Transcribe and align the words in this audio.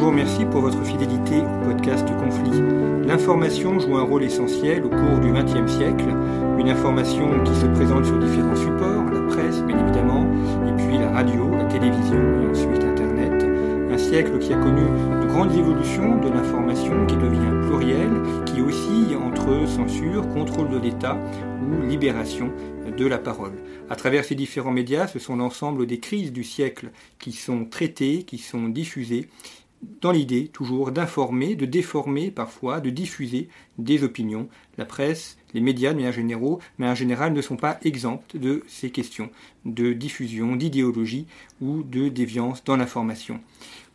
Bonjour, 0.00 0.14
merci 0.14 0.46
pour 0.46 0.62
votre 0.62 0.82
fidélité 0.82 1.42
au 1.42 1.66
podcast 1.66 2.08
conflit. 2.08 2.58
L'information 3.06 3.78
joue 3.78 3.96
un 3.96 4.02
rôle 4.02 4.24
essentiel 4.24 4.82
au 4.86 4.88
cours 4.88 5.20
du 5.20 5.30
XXe 5.30 5.70
siècle. 5.70 6.08
Une 6.58 6.70
information 6.70 7.44
qui 7.44 7.54
se 7.54 7.66
présente 7.66 8.06
sur 8.06 8.18
différents 8.18 8.56
supports, 8.56 9.04
la 9.12 9.20
presse 9.28 9.62
bien 9.64 9.78
évidemment, 9.78 10.26
et 10.66 10.72
puis 10.72 10.96
la 10.96 11.10
radio, 11.10 11.50
la 11.54 11.64
télévision 11.64 12.16
et 12.16 12.48
ensuite 12.48 12.82
Internet. 12.82 13.44
Un 13.92 13.98
siècle 13.98 14.38
qui 14.38 14.54
a 14.54 14.56
connu 14.56 14.86
de 15.20 15.26
grandes 15.26 15.52
évolutions 15.52 16.18
de 16.18 16.30
l'information 16.30 17.04
qui 17.04 17.16
devient 17.16 17.66
plurielle, 17.66 18.22
qui 18.46 18.62
oscille 18.62 19.14
entre 19.16 19.68
censure, 19.68 20.26
contrôle 20.28 20.70
de 20.70 20.78
l'État 20.78 21.18
ou 21.60 21.86
libération 21.86 22.50
de 22.96 23.06
la 23.06 23.18
parole. 23.18 23.52
À 23.90 23.96
travers 23.96 24.24
ces 24.24 24.34
différents 24.34 24.70
médias, 24.70 25.06
ce 25.08 25.18
sont 25.18 25.36
l'ensemble 25.36 25.86
des 25.86 26.00
crises 26.00 26.32
du 26.32 26.44
siècle 26.44 26.90
qui 27.18 27.32
sont 27.32 27.64
traitées, 27.64 28.22
qui 28.22 28.38
sont 28.38 28.68
diffusées, 28.68 29.28
dans 30.00 30.12
l'idée 30.12 30.48
toujours 30.48 30.92
d'informer, 30.92 31.54
de 31.54 31.66
déformer 31.66 32.30
parfois, 32.30 32.80
de 32.80 32.90
diffuser 32.90 33.48
des 33.78 34.02
opinions. 34.02 34.48
La 34.78 34.84
presse, 34.84 35.38
les 35.54 35.60
médias 35.60 35.90
de 35.90 35.96
manière 35.96 36.12
générale, 36.12 36.58
mais 36.78 36.88
en 36.88 36.94
général 36.94 37.32
ne 37.32 37.42
sont 37.42 37.56
pas 37.56 37.78
exempts 37.82 38.22
de 38.34 38.62
ces 38.66 38.90
questions 38.90 39.30
de 39.64 39.92
diffusion, 39.92 40.56
d'idéologie 40.56 41.26
ou 41.60 41.82
de 41.82 42.08
déviance 42.08 42.64
dans 42.64 42.76
l'information. 42.76 43.40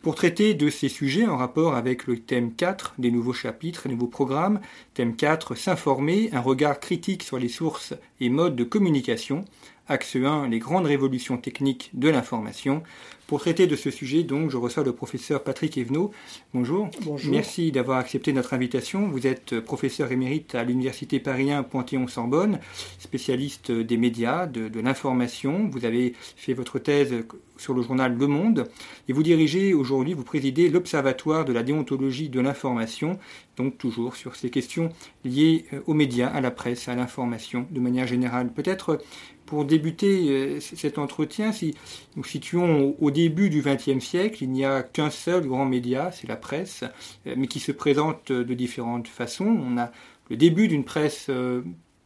Pour 0.02 0.14
traiter 0.14 0.54
de 0.54 0.70
ces 0.70 0.88
sujets 0.88 1.26
en 1.26 1.36
rapport 1.36 1.74
avec 1.74 2.06
le 2.06 2.18
thème 2.20 2.52
4 2.54 2.94
des 2.98 3.10
nouveaux 3.10 3.32
chapitres, 3.32 3.88
des 3.88 3.94
nouveaux 3.94 4.06
programmes, 4.06 4.60
thème 4.94 5.16
4, 5.16 5.56
s'informer, 5.56 6.30
un 6.32 6.40
regard 6.40 6.78
critique 6.78 7.24
sur 7.24 7.38
les 7.38 7.48
sources 7.48 7.94
et 8.20 8.28
modes 8.28 8.54
de 8.54 8.62
communication, 8.62 9.44
axe 9.88 10.16
1, 10.16 10.48
les 10.48 10.58
grandes 10.58 10.86
révolutions 10.86 11.36
techniques 11.36 11.90
de 11.94 12.08
l'information. 12.08 12.82
Pour 13.26 13.40
traiter 13.40 13.66
de 13.66 13.74
ce 13.74 13.90
sujet, 13.90 14.22
donc, 14.22 14.50
je 14.50 14.56
reçois 14.56 14.84
le 14.84 14.92
professeur 14.92 15.42
Patrick 15.42 15.76
Evenot. 15.78 16.12
Bonjour. 16.54 16.88
Bonjour. 17.02 17.32
Merci 17.32 17.72
d'avoir 17.72 17.98
accepté 17.98 18.32
notre 18.32 18.54
invitation. 18.54 19.08
Vous 19.08 19.26
êtes 19.26 19.58
professeur 19.58 20.12
émérite 20.12 20.54
à 20.54 20.62
l'Université 20.62 21.18
Paris 21.18 21.50
1 21.50 21.64
Panthéon-Sorbonne, 21.64 22.60
spécialiste 23.00 23.72
des 23.72 23.96
médias, 23.96 24.46
de, 24.46 24.68
de 24.68 24.80
l'information. 24.80 25.68
Vous 25.72 25.84
avez 25.84 26.14
fait 26.36 26.54
votre 26.54 26.78
thèse 26.78 27.14
sur 27.56 27.74
le 27.74 27.82
journal 27.82 28.16
Le 28.16 28.26
Monde 28.26 28.68
et 29.08 29.12
vous 29.12 29.22
dirigez 29.22 29.74
aujourd'hui, 29.74 30.12
vous 30.12 30.24
présidez 30.24 30.68
l'Observatoire 30.68 31.44
de 31.44 31.52
la 31.52 31.62
déontologie 31.62 32.28
de 32.28 32.40
l'information, 32.40 33.18
donc 33.56 33.78
toujours 33.78 34.14
sur 34.16 34.36
ces 34.36 34.50
questions 34.50 34.90
liées 35.24 35.64
aux 35.86 35.94
médias, 35.94 36.28
à 36.28 36.40
la 36.40 36.50
presse, 36.50 36.88
à 36.88 36.94
l'information 36.94 37.66
de 37.70 37.80
manière 37.80 38.06
générale. 38.06 38.52
Peut-être 38.52 39.00
pour 39.46 39.64
débuter 39.64 40.60
cet 40.60 40.98
entretien, 40.98 41.52
si 41.52 41.74
nous 42.16 42.24
situons 42.24 42.96
au 42.98 43.10
début 43.10 43.48
du 43.48 43.62
XXe 43.62 44.04
siècle, 44.04 44.42
il 44.42 44.50
n'y 44.50 44.64
a 44.64 44.82
qu'un 44.82 45.10
seul 45.10 45.46
grand 45.46 45.64
média, 45.64 46.10
c'est 46.12 46.26
la 46.26 46.36
presse, 46.36 46.84
mais 47.24 47.46
qui 47.46 47.60
se 47.60 47.72
présente 47.72 48.32
de 48.32 48.54
différentes 48.54 49.08
façons. 49.08 49.46
On 49.46 49.78
a 49.78 49.92
le 50.30 50.36
début 50.36 50.68
d'une 50.68 50.84
presse 50.84 51.30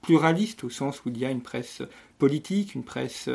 pluraliste 0.02 0.64
au 0.64 0.70
sens 0.70 1.04
où 1.04 1.08
il 1.08 1.18
y 1.18 1.24
a 1.24 1.30
une 1.30 1.42
presse 1.42 1.82
politique, 2.18 2.74
une 2.74 2.84
presse 2.84 3.28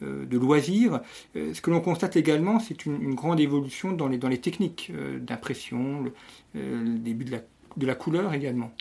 de 0.00 0.38
loisirs. 0.38 1.00
Ce 1.34 1.60
que 1.60 1.70
l'on 1.70 1.80
constate 1.80 2.16
également, 2.16 2.58
c'est 2.58 2.84
une, 2.84 3.14
grande 3.14 3.40
évolution 3.40 3.92
dans 3.92 4.08
les, 4.08 4.40
techniques 4.40 4.92
d'impression, 5.20 6.04
le, 6.54 6.98
début 6.98 7.24
de 7.24 7.86
la 7.86 7.94
couleur 7.94 8.34
également. 8.34 8.72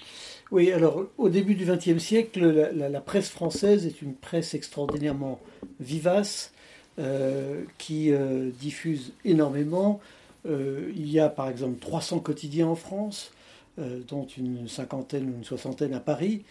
Oui, 0.52 0.74
alors 0.74 1.06
au 1.18 1.30
début 1.30 1.56
du 1.56 1.66
XXe 1.66 1.98
siècle, 1.98 2.72
la, 2.76 3.00
presse 3.00 3.30
française 3.30 3.86
est 3.86 4.02
une 4.02 4.14
presse 4.14 4.54
extraordinairement 4.54 5.40
vivace 5.80 6.52
euh, 7.00 7.64
qui 7.78 8.12
euh, 8.12 8.50
diffuse 8.60 9.14
énormément. 9.24 10.02
Euh, 10.46 10.92
il 10.94 11.10
y 11.10 11.22
a 11.22 11.30
par 11.30 11.48
exemple 11.48 11.80
300 11.80 12.20
quotidiens 12.20 12.68
en 12.68 12.76
France, 12.76 13.32
dont 14.10 14.26
une 14.26 14.68
cinquantaine 14.68 15.30
ou 15.30 15.38
une 15.38 15.46
soixantaine 15.46 15.94
à 15.94 16.02
Paris. 16.02 16.44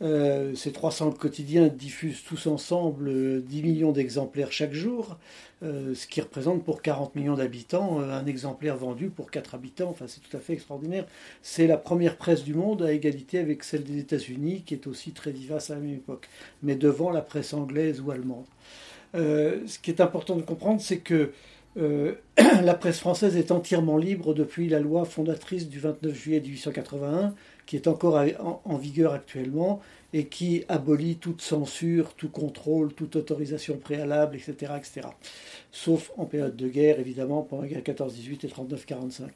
Euh, 0.00 0.54
ces 0.54 0.70
300 0.70 1.10
quotidiens 1.12 1.66
diffusent 1.66 2.22
tous 2.22 2.46
ensemble 2.46 3.42
10 3.42 3.62
millions 3.62 3.90
d'exemplaires 3.90 4.52
chaque 4.52 4.72
jour, 4.72 5.16
euh, 5.64 5.92
ce 5.94 6.06
qui 6.06 6.20
représente 6.20 6.64
pour 6.64 6.82
40 6.82 7.16
millions 7.16 7.34
d'habitants 7.34 7.98
un 8.00 8.24
exemplaire 8.26 8.76
vendu 8.76 9.10
pour 9.10 9.30
4 9.30 9.56
habitants. 9.56 9.96
C'est 10.06 10.20
tout 10.20 10.36
à 10.36 10.40
fait 10.40 10.52
extraordinaire. 10.52 11.04
C'est 11.42 11.66
la 11.66 11.76
première 11.76 12.16
presse 12.16 12.44
du 12.44 12.54
monde 12.54 12.82
à 12.82 12.92
égalité 12.92 13.38
avec 13.38 13.64
celle 13.64 13.82
des 13.82 13.98
États-Unis, 13.98 14.62
qui 14.64 14.74
est 14.74 14.86
aussi 14.86 15.10
très 15.10 15.32
vivace 15.32 15.70
à 15.70 15.74
la 15.74 15.80
même 15.80 15.94
époque, 15.94 16.28
mais 16.62 16.76
devant 16.76 17.10
la 17.10 17.22
presse 17.22 17.52
anglaise 17.52 18.00
ou 18.00 18.12
allemande. 18.12 18.46
Euh, 19.14 19.62
ce 19.66 19.78
qui 19.80 19.90
est 19.90 20.00
important 20.00 20.36
de 20.36 20.42
comprendre, 20.42 20.80
c'est 20.80 20.98
que 20.98 21.32
la 21.78 22.74
presse 22.74 22.98
française 22.98 23.36
est 23.36 23.52
entièrement 23.52 23.98
libre 23.98 24.34
depuis 24.34 24.68
la 24.68 24.80
loi 24.80 25.04
fondatrice 25.04 25.68
du 25.68 25.78
29 25.78 26.12
juillet 26.12 26.40
1881 26.40 27.34
qui 27.68 27.76
est 27.76 27.86
encore 27.86 28.18
en, 28.64 28.78
vigueur 28.78 29.12
actuellement 29.12 29.82
et 30.14 30.24
qui 30.24 30.64
abolit 30.70 31.16
toute 31.16 31.42
censure, 31.42 32.14
tout 32.14 32.30
contrôle, 32.30 32.94
toute 32.94 33.14
autorisation 33.14 33.76
préalable, 33.76 34.36
etc. 34.36 34.72
etc. 34.78 35.08
Sauf 35.70 36.10
en 36.16 36.24
période 36.24 36.56
de 36.56 36.66
guerre, 36.66 36.98
évidemment, 36.98 37.42
pendant 37.42 37.64
la 37.64 37.68
guerre 37.68 37.82
14-18 37.82 38.46
et 38.46 38.48
39-45. 38.48 39.28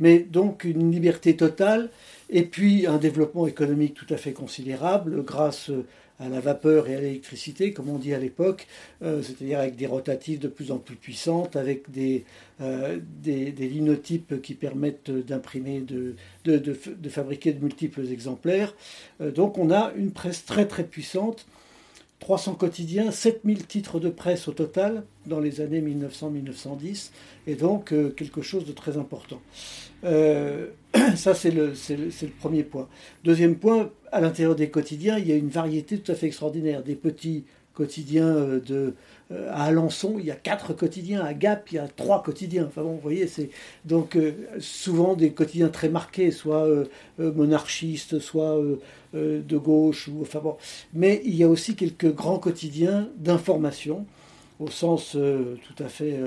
Mais 0.00 0.18
donc 0.18 0.64
une 0.64 0.90
liberté 0.90 1.36
totale 1.36 1.90
et 2.30 2.42
puis 2.42 2.86
un 2.86 2.98
développement 2.98 3.46
économique 3.46 3.94
tout 3.94 4.12
à 4.12 4.16
fait 4.16 4.32
considérable 4.32 5.22
grâce 5.24 5.70
à 6.20 6.28
la 6.28 6.40
vapeur 6.40 6.88
et 6.88 6.96
à 6.96 7.00
l'électricité, 7.00 7.72
comme 7.72 7.88
on 7.88 7.98
dit 7.98 8.12
à 8.12 8.18
l'époque, 8.18 8.66
euh, 9.02 9.22
c'est-à-dire 9.22 9.60
avec 9.60 9.76
des 9.76 9.86
rotatives 9.86 10.40
de 10.40 10.48
plus 10.48 10.72
en 10.72 10.78
plus 10.78 10.96
puissantes, 10.96 11.54
avec 11.54 11.90
des, 11.90 12.24
euh, 12.60 12.98
linotypes 13.24 14.42
qui 14.42 14.54
permettent 14.54 15.10
d'imprimer, 15.10 15.80
de, 15.80 16.14
fabriquer 17.08 17.52
de 17.52 17.62
multiples 17.62 18.08
exemplaires. 18.10 18.74
Euh, 19.20 19.30
donc 19.30 19.58
on 19.58 19.70
a 19.70 19.92
une 19.96 20.10
presse 20.10 20.44
très 20.44 20.66
très 20.66 20.84
puissante, 20.84 21.46
300 22.20 22.54
quotidiens, 22.54 23.10
7000 23.10 23.66
titres 23.66 24.00
de 24.00 24.08
presse 24.08 24.48
au 24.48 24.52
total 24.52 25.04
dans 25.26 25.40
les 25.40 25.60
années 25.60 25.80
1900-1910, 25.80 27.10
et 27.46 27.54
donc 27.54 27.92
euh, 27.92 28.10
quelque 28.10 28.42
chose 28.42 28.64
de 28.64 28.72
très 28.72 28.96
important. 28.96 29.40
Euh, 30.04 30.66
ça, 31.16 31.34
c'est 31.34 31.50
le, 31.50 31.74
premier 32.40 32.64
point. 32.64 32.88
Deuxième 33.24 33.56
point, 33.56 33.90
à 34.10 34.20
l'intérieur 34.20 34.56
des 34.56 34.70
quotidiens, 34.70 35.18
il 35.18 35.28
y 35.28 35.32
a 35.32 35.36
une 35.36 35.48
variété 35.48 35.98
tout 35.98 36.10
à 36.10 36.14
fait 36.14 36.26
extraordinaire. 36.26 36.82
Des 36.82 36.96
petits 36.96 37.44
quotidiens 37.72 38.34
de, 38.66 38.94
euh, 39.30 39.50
à 39.52 39.66
Alençon, 39.66 40.16
il 40.18 40.24
y 40.24 40.32
a 40.32 40.36
quatre 40.36 40.72
quotidiens. 40.72 41.24
À 41.24 41.34
Gap, 41.34 41.70
il 41.70 41.76
y 41.76 41.78
a 41.78 41.86
trois 41.86 42.24
quotidiens. 42.24 42.64
Enfin 42.66 42.82
bon, 42.82 42.94
vous 42.94 43.00
voyez, 43.00 43.28
c'est 43.28 43.50
donc 43.84 44.18
souvent 44.58 45.14
des 45.14 45.30
quotidiens 45.30 45.68
très 45.68 45.88
marqués, 45.88 46.32
soit 46.32 46.66
monarchistes, 47.18 48.18
soit 48.18 48.60
de 49.14 49.56
gauche. 49.56 50.08
Ou, 50.08 50.22
enfin 50.22 50.40
bon. 50.40 50.56
Mais 50.92 51.22
il 51.24 51.34
y 51.34 51.44
a 51.44 51.48
aussi 51.48 51.74
quelques 51.76 52.12
grands 52.14 52.38
quotidiens 52.38 53.08
d'information, 53.16 54.06
au 54.58 54.68
sens 54.68 55.12
tout 55.12 55.82
à 55.82 55.88
fait 55.88 56.20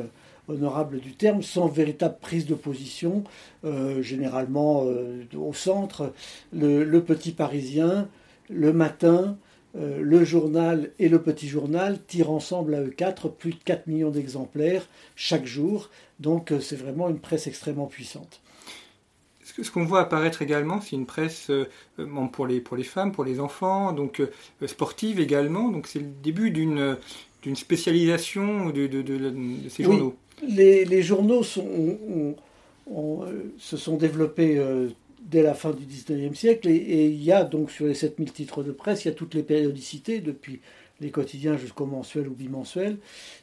honorable 0.52 1.00
du 1.00 1.14
terme, 1.14 1.42
sans 1.42 1.68
véritable 1.68 2.18
prise 2.20 2.46
de 2.46 2.56
position, 2.56 3.24
euh, 3.66 4.02
généralement 4.02 4.84
euh, 4.86 5.24
au 5.36 5.54
centre, 5.54 6.14
le, 6.54 6.84
le, 6.84 7.04
Petit 7.04 7.32
Parisien, 7.32 8.10
le 8.50 8.74
Matin, 8.74 9.38
euh, 9.78 10.02
le 10.02 10.24
journal 10.24 10.92
et 11.00 11.10
le 11.10 11.22
Petit 11.22 11.48
Journal 11.48 12.00
tirent 12.06 12.32
ensemble 12.32 12.76
à 12.76 12.82
eux 12.82 12.90
quatre 12.90 13.30
plus 13.30 13.54
de 13.54 13.64
4 13.64 13.88
millions 13.88 14.12
d'exemplaires 14.12 14.88
chaque 15.16 15.46
jour, 15.46 15.90
donc 16.20 16.54
c'est 16.60 16.76
vraiment 16.76 17.10
une 17.10 17.20
presse 17.20 17.48
extrêmement 17.48 17.88
puissante. 17.88 18.42
Ce 19.62 19.70
qu'on 19.72 19.86
voit 19.86 20.02
apparaître 20.02 20.42
également, 20.42 20.82
c'est 20.82 20.96
une 20.96 21.06
presse 21.06 21.52
pour, 22.32 22.48
les, 22.48 22.62
pour 22.62 22.78
les 22.78 22.84
femmes, 22.84 23.12
pour 23.12 23.24
les 23.24 23.40
enfants, 23.40 23.92
donc 23.92 24.22
sportive 24.66 25.20
également, 25.20 25.70
donc 25.70 25.88
c'est 25.88 26.00
le 26.00 26.10
début 26.24 26.52
d'une 26.52 26.98
d'une 27.42 27.56
spécialisation 27.56 28.70
de, 28.70 28.88
de, 28.88 29.02
de, 29.02 29.18
de 29.18 29.70
ces 29.70 29.84
journaux. 29.84 30.16
Oui, 30.42 30.54
les, 30.54 30.86
les, 30.86 31.02
journaux 31.02 31.44
sont, 31.44 32.36
euh, 32.90 33.54
se 33.58 33.78
sont 33.78 33.98
développés 33.98 34.58
euh, 34.58 34.90
dès 35.22 35.44
la 35.44 35.54
fin 35.54 35.72
du 35.72 35.86
19e 35.86 36.36
siècle 36.36 36.68
et, 36.68 36.76
et, 36.76 37.08
il 37.08 37.24
y 37.24 37.32
a 37.32 37.44
donc 37.44 37.72
sur 37.72 37.86
les 37.86 37.94
7000 37.94 38.32
titres 38.32 38.64
de 38.64 38.72
presse, 38.72 39.06
il 39.06 39.10
y 39.10 39.12
a 39.12 39.14
toutes 39.14 39.34
les 39.34 39.44
périodicités 39.44 40.20
depuis 40.20 40.62
les 41.00 41.10
quotidiens 41.10 41.58
jusqu'au 41.58 41.86
mensuel 41.86 42.28
ou 42.28 42.34
bimensuel. 42.34 42.98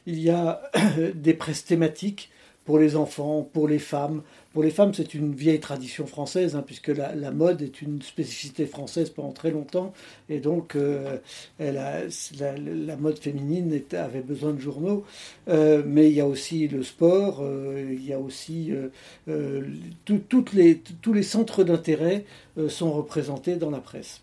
Il 0.05 0.19
y 0.19 0.29
a 0.29 0.61
des 1.13 1.33
presses 1.33 1.65
thématiques 1.65 2.29
pour 2.69 2.77
les 2.77 2.95
enfants, 2.95 3.49
pour 3.51 3.67
les 3.67 3.79
femmes. 3.79 4.21
Pour 4.53 4.61
les 4.61 4.69
femmes, 4.69 4.93
c'est 4.93 5.15
une 5.15 5.33
vieille 5.33 5.59
tradition 5.59 6.05
française, 6.05 6.55
hein, 6.55 6.63
puisque 6.63 6.89
la, 6.89 7.31
mode 7.31 7.63
est 7.63 7.81
une 7.81 7.99
spécificité 8.03 8.67
française 8.67 9.09
pendant 9.09 9.31
très 9.31 9.49
longtemps. 9.49 9.91
Et 10.29 10.39
donc, 10.39 10.75
euh, 10.75 11.17
elle 11.57 11.77
a, 11.77 12.01
la, 12.39 12.95
mode 12.95 13.17
féminine 13.17 13.81
avait 13.93 14.21
besoin 14.21 14.53
de 14.53 14.59
journaux. 14.59 15.03
Euh, 15.47 15.81
mais 15.83 16.11
il 16.11 16.13
y 16.13 16.21
a 16.21 16.27
aussi 16.27 16.67
le 16.67 16.83
sport, 16.83 17.39
euh, 17.41 17.89
il 17.91 18.05
y 18.05 18.13
a 18.13 18.19
aussi 18.19 18.71
tout, 20.05 20.21
toutes 20.29 20.53
les, 20.53 20.77
tous 21.01 21.13
les 21.13 21.23
centres 21.23 21.63
d'intérêt 21.63 22.23
sont 22.67 22.91
représentés 22.91 23.55
dans 23.55 23.71
la 23.71 23.79
presse. 23.79 24.21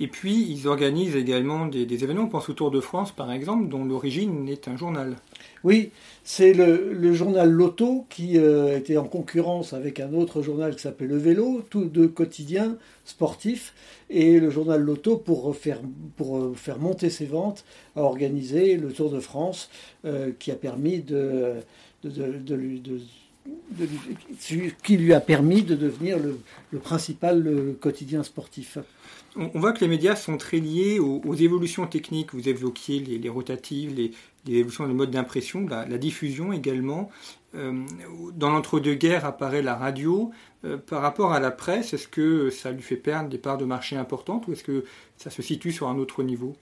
Et 0.00 0.08
puis, 0.08 0.46
ils 0.50 0.66
organisent 0.68 1.16
également 1.16 1.66
des, 1.66 1.82
événements. 2.04 2.24
On 2.24 2.28
pense 2.28 2.48
au 2.48 2.54
Tour 2.54 2.70
de 2.70 2.80
France, 2.80 3.12
par 3.12 3.30
exemple, 3.30 3.68
dont 3.68 3.84
l'origine 3.84 4.48
est 4.48 4.66
un 4.66 4.76
journal. 4.76 5.16
Oui, 5.64 5.90
c'est 6.24 6.54
le, 6.54 7.12
journal 7.12 7.50
Loto 7.50 8.06
qui 8.08 8.38
euh, 8.38 8.78
était 8.78 8.96
en 8.96 9.04
concurrence 9.04 9.74
avec 9.74 10.00
un 10.00 10.12
autre 10.14 10.42
journal 10.42 10.74
qui 10.74 10.82
s'appelle 10.82 11.08
Le 11.08 11.18
Vélo, 11.18 11.62
tous 11.68 11.84
deux 11.84 12.08
quotidiens 12.08 12.78
sportifs. 13.04 13.74
Et 14.10 14.40
le 14.40 14.50
journal 14.50 14.80
Loto, 14.80 15.16
pour 15.18 15.50
euh, 15.50 15.52
faire 15.52 16.78
monter 16.78 17.10
ses 17.10 17.26
ventes, 17.26 17.64
a 17.94 18.00
organisé 18.00 18.76
le 18.76 18.92
Tour 18.92 19.10
de 19.10 19.20
France 19.20 19.70
euh, 20.04 20.30
qui 20.38 20.50
lui 24.96 25.12
a 25.14 25.20
permis 25.20 25.62
de 25.62 25.74
devenir 25.74 26.18
le, 26.18 26.38
principal 26.78 27.74
quotidien 27.80 28.22
sportif. 28.22 28.78
On, 29.36 29.58
voit 29.58 29.72
que 29.72 29.80
les 29.80 29.88
médias 29.88 30.16
sont 30.16 30.36
très 30.36 30.58
liés 30.58 30.98
aux, 30.98 31.34
évolutions 31.34 31.86
techniques. 31.86 32.34
Vous 32.34 32.48
évoquiez 32.48 33.00
les, 33.00 33.28
rotatives, 33.28 33.94
les, 33.94 34.12
évolutions 34.46 34.86
des 34.86 34.94
modes 34.94 35.10
d'impression, 35.10 35.66
la, 35.66 35.98
diffusion 35.98 36.52
également. 36.52 37.10
Euh, 37.54 37.84
dans 38.34 38.50
l'entre-deux-guerres 38.50 39.24
apparaît 39.24 39.62
la 39.62 39.74
radio. 39.74 40.30
Euh, 40.64 40.76
par 40.76 41.02
rapport 41.02 41.32
à 41.32 41.40
la 41.40 41.50
presse, 41.50 41.92
est-ce 41.92 42.08
que 42.08 42.50
ça 42.50 42.70
lui 42.70 42.82
fait 42.82 42.96
perdre 42.96 43.28
des 43.28 43.38
parts 43.38 43.58
de 43.58 43.64
marché 43.64 43.96
importantes 43.96 44.46
ou 44.48 44.52
est-ce 44.52 44.64
que 44.64 44.84
ça 45.16 45.30
se 45.30 45.42
situe 45.42 45.72
sur 45.72 45.88
un 45.88 45.98
autre 45.98 46.22
niveau? 46.22 46.54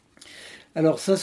Alors, 0.76 1.00
ça, 1.00 1.17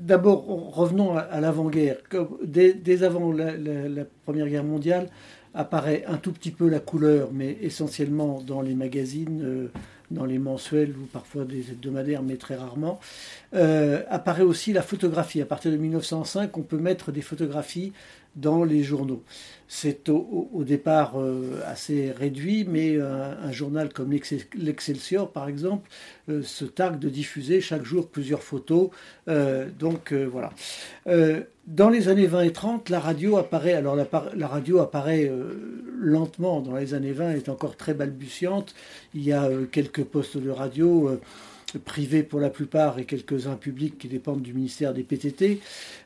d'abord, 0.00 0.46
revenons 0.74 1.16
à, 1.16 1.40
l'avant-guerre. 1.40 1.98
Dès, 2.42 3.02
avant 3.02 3.30
la, 3.32 4.04
Première 4.24 4.48
Guerre 4.48 4.64
mondiale, 4.64 5.10
apparaît 5.54 6.04
un 6.06 6.16
tout 6.16 6.32
petit 6.32 6.50
peu 6.50 6.68
la 6.68 6.80
couleur, 6.80 7.30
mais 7.32 7.56
essentiellement 7.62 8.40
dans 8.40 8.60
les 8.60 8.74
magazines, 8.74 9.42
euh, 9.44 9.66
dans 10.10 10.24
les 10.24 10.38
mensuels 10.38 10.90
ou 10.90 11.06
parfois 11.06 11.44
des 11.44 11.70
hebdomadaires, 11.70 12.22
mais 12.22 12.36
très 12.36 12.56
rarement. 12.56 12.98
Euh, 13.54 14.02
apparaît 14.08 14.42
aussi 14.42 14.72
la 14.72 14.82
photographie. 14.82 15.40
À 15.42 15.46
partir 15.46 15.70
de 15.70 15.76
1905, 15.76 16.56
on 16.56 16.62
peut 16.62 16.78
mettre 16.78 17.12
des 17.12 17.22
photographies 17.22 17.92
dans 18.36 18.64
les 18.64 18.82
journaux. 18.82 19.22
C'est 19.70 20.08
au, 20.08 20.64
départ 20.64 21.20
euh, 21.20 21.60
assez 21.66 22.10
réduit, 22.10 22.64
mais 22.64 22.98
un, 22.98 23.52
journal 23.52 23.92
comme 23.92 24.12
l'Excelsior, 24.54 25.30
par 25.30 25.46
exemple, 25.46 25.90
euh, 26.30 26.42
se 26.42 26.64
targue 26.64 26.98
de 26.98 27.10
diffuser 27.10 27.60
chaque 27.60 27.84
jour 27.84 28.08
plusieurs 28.08 28.42
photos. 28.42 28.88
Euh, 29.28 29.68
donc 29.78 30.12
voilà. 30.12 30.52
dans 31.66 31.90
les 31.90 32.08
années 32.08 32.26
20 32.26 32.42
et 32.42 32.52
30, 32.52 32.88
la 32.88 33.00
radio 33.00 33.36
apparaît. 33.36 33.74
Alors 33.74 33.94
la, 33.94 34.06
la 34.34 34.48
radio 34.48 34.78
apparaît 34.78 35.30
lentement. 35.98 36.60
Dans 36.60 36.76
les 36.76 36.94
années 36.94 37.12
20, 37.12 37.30
elle 37.30 37.36
est 37.36 37.48
encore 37.50 37.76
très 37.76 37.92
balbutiante. 37.92 38.74
Il 39.14 39.22
y 39.22 39.32
a 39.32 39.50
quelques 39.70 40.04
postes 40.04 40.38
de 40.38 40.50
radio 40.50 41.18
privés 41.76 42.22
pour 42.22 42.40
la 42.40 42.48
plupart 42.48 42.98
et 42.98 43.04
quelques-uns 43.04 43.56
publics 43.56 43.98
qui 43.98 44.08
dépendent 44.08 44.40
du 44.40 44.54
ministère 44.54 44.94
des 44.94 45.02
PTT. 45.02 45.60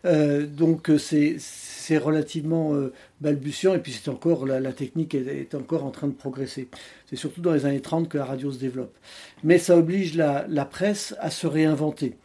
donc 0.04 0.90
c'est 0.98 1.36
c'est 1.82 1.98
relativement 1.98 2.74
euh, 2.74 2.92
balbutiant 3.20 3.74
et 3.74 3.78
puis 3.78 3.92
c'est 3.92 4.08
encore 4.08 4.46
la, 4.46 4.72
technique 4.72 5.14
est, 5.14 5.54
encore 5.54 5.84
en 5.84 5.90
train 5.90 6.06
de 6.06 6.12
progresser. 6.12 6.68
C'est 7.06 7.16
surtout 7.16 7.40
dans 7.40 7.52
les 7.52 7.66
années 7.66 7.80
30 7.80 8.08
que 8.08 8.18
la 8.18 8.24
radio 8.24 8.52
se 8.52 8.58
développe. 8.58 8.96
Mais 9.42 9.58
ça 9.58 9.76
oblige 9.76 10.14
la, 10.14 10.64
presse 10.64 11.14
à 11.18 11.30
se 11.30 11.46
réinventer. 11.46 12.16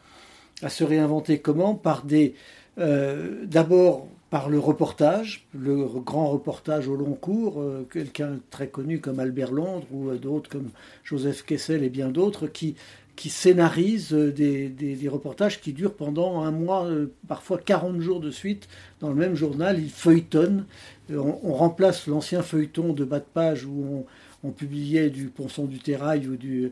À 0.61 0.69
se 0.69 0.83
réinventer 0.83 1.39
comment? 1.39 1.73
Par 1.75 2.03
des 2.03 2.35
euh, 2.77 3.45
d'abord 3.45 4.07
par 4.29 4.49
le 4.49 4.59
reportage, 4.59 5.47
le 5.57 5.85
grand 5.85 6.29
reportage 6.29 6.87
au 6.87 6.95
long 6.95 7.13
cours, 7.13 7.61
euh, 7.61 7.87
quelqu'un 7.91 8.39
très 8.51 8.67
connu 8.67 8.99
comme 8.99 9.19
Albert 9.19 9.51
Londres 9.51 9.87
ou 9.91 10.11
d'autres 10.15 10.49
comme 10.49 10.69
Joseph 11.03 11.43
Kessel 11.43 11.83
et 11.83 11.89
bien 11.89 12.09
d'autres 12.09 12.45
qui 12.45 12.75
qui 13.17 13.29
scénarise 13.29 14.13
euh, 14.13 14.31
des, 14.31 15.09
reportages 15.09 15.59
qui 15.59 15.73
durent 15.73 15.95
pendant 15.95 16.43
un 16.43 16.51
mois, 16.51 16.85
euh, 16.85 17.11
parfois 17.27 17.57
40 17.57 17.99
jours 17.99 18.21
de 18.21 18.31
suite, 18.31 18.69
dans 19.01 19.09
le 19.09 19.15
même 19.15 19.35
journal. 19.35 19.79
Il 19.81 19.89
feuilletonne. 19.89 20.65
Euh, 21.11 21.17
on, 21.17 21.53
remplace 21.53 22.07
l'ancien 22.07 22.43
feuilleton 22.43 22.93
de 22.93 23.03
bas 23.03 23.19
de 23.19 23.25
page 23.25 23.65
où 23.65 24.05
on, 24.43 24.51
publiait 24.51 25.09
du 25.09 25.25
Ponson 25.25 25.65
du 25.65 25.79
Terrail 25.79 26.25
ou 26.27 26.37
du, 26.37 26.71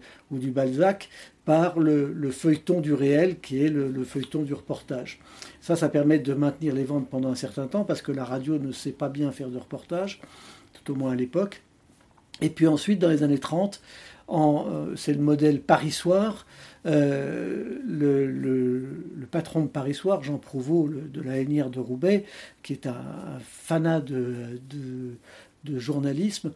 Balzac 0.51 1.09
par 1.44 1.77
le, 1.77 2.31
feuilleton 2.31 2.80
du 2.80 2.94
réel 2.94 3.39
qui 3.41 3.62
est 3.62 3.69
le, 3.69 4.03
feuilleton 4.06 4.44
du 4.44 4.53
reportage. 4.53 5.19
Ça, 5.59 5.75
ça 5.75 5.89
permet 5.89 6.19
de 6.19 6.33
maintenir 6.33 6.74
les 6.74 6.86
ventes 6.86 7.09
pendant 7.09 7.30
un 7.30 7.36
certain 7.36 7.68
temps 7.68 7.83
parce 7.83 8.01
que 8.01 8.13
la 8.13 8.24
radio 8.24 8.59
ne 8.59 8.71
sait 8.71 8.91
pas 8.91 9.09
bien 9.09 9.31
faire 9.31 9.50
de 9.50 9.57
reportage, 9.57 10.21
tout 10.74 10.94
au 10.94 10.95
moins 10.95 11.12
à 11.12 11.15
l'époque. 11.15 11.63
Et 12.41 12.50
puis 12.50 12.68
ensuite, 12.68 13.00
dans 13.00 13.09
les 13.09 13.24
années 13.24 13.39
30, 13.39 13.81
euh, 13.81 13.81
c'est 14.95 15.13
le 15.13 15.22
modèle 15.22 15.62
Paris 15.62 15.92
Soir. 15.92 16.45
Euh, 16.86 17.80
le, 17.86 19.27
patron 19.31 19.63
de 19.63 19.68
Paris 19.68 19.94
Soir, 19.94 20.24
Jean 20.24 20.38
Prouveau, 20.38 20.88
de 20.89 21.22
la 21.22 21.39
Hainière 21.39 21.69
de 21.69 21.80
Roubaix, 21.80 22.25
qui 22.63 22.74
est 22.74 22.88
un, 22.88 22.95
fanat 23.44 24.00
de, 24.00 25.18
journalisme, 25.75 26.54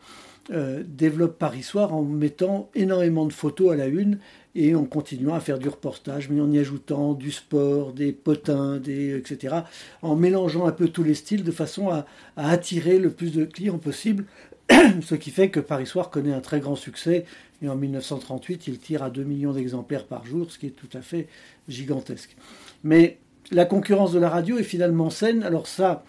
euh, 0.52 0.84
développe 0.88 1.38
Paris 1.38 1.64
Soir 1.64 1.94
en 1.94 2.04
mettant 2.04 2.70
énormément 2.74 3.26
de 3.26 3.34
photos 3.34 3.74
à 3.74 3.76
la 3.76 3.88
une 3.88 4.20
et 4.56 4.76
en 4.76 4.86
continuant 4.86 5.34
à 5.34 5.40
faire 5.40 5.60
du 5.60 5.68
reportage, 5.68 6.30
mais 6.30 6.40
en 6.40 6.52
y 6.52 6.60
ajoutant 6.60 7.14
du 7.14 7.32
sport, 7.32 7.92
des 7.92 8.14
potins, 8.14 8.78
des, 8.78 9.18
etc., 9.18 9.58
en 10.02 10.16
mélangeant 10.16 10.66
un 10.66 10.72
peu 10.72 10.88
tous 10.88 11.04
les 11.04 11.16
styles 11.16 11.44
de 11.44 11.52
façon 11.52 11.90
à 11.90 12.06
attirer 12.38 12.98
le 12.98 13.10
plus 13.10 13.34
de 13.34 13.46
clients 13.46 13.78
possible 13.78 14.26
ce 15.02 15.16
qui 15.16 15.32
fait 15.32 15.50
que 15.50 15.60
Paris 15.60 15.88
Soir 15.88 16.10
connaît 16.10 16.34
un 16.34 16.42
très 16.42 16.60
grand 16.60 16.76
succès 16.76 17.26
et 17.62 17.70
en 17.70 17.76
1938 17.76 18.68
il 18.68 18.80
tire 18.80 19.04
à 19.04 19.10
2 19.10 19.24
millions 19.24 19.54
d'exemplaires 19.54 20.06
par 20.06 20.26
jour, 20.26 20.52
ce 20.52 20.60
qui 20.60 20.68
est 20.68 20.72
tout 20.72 20.90
à 20.98 21.02
fait 21.02 21.28
gigantesque. 21.68 22.36
Mais 22.84 23.18
la 23.52 23.66
concurrence 23.66 24.12
de 24.12 24.20
la 24.20 24.30
radio 24.30 24.58
est 24.58 24.64
finalement 24.64 25.10
saine, 25.10 25.44
alors 25.44 25.68
ça 25.68 26.04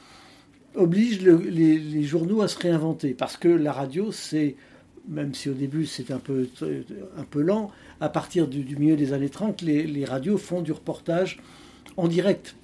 oblige 0.75 1.21
les, 1.23 2.03
journaux 2.05 2.43
à 2.43 2.49
se 2.49 2.59
réinventer 2.59 3.15
parce 3.15 3.37
que 3.37 3.49
la 3.49 3.73
radio 3.73 4.13
c'est 4.13 4.55
même 5.09 5.35
si 5.35 5.49
au 5.49 5.55
début 5.55 5.87
c'est 5.87 6.11
un 6.13 6.19
peu, 6.19 6.47
lent, 7.35 7.71
à 8.01 8.09
partir 8.09 8.47
du, 8.47 8.77
milieu 8.77 8.97
des 8.97 9.13
années 9.13 9.31
30, 9.31 9.63
les, 9.63 9.85
les 9.85 10.05
radios 10.05 10.39
font 10.39 10.63
du 10.63 10.73
reportage 10.73 11.41
en 11.97 12.07
direct 12.07 12.55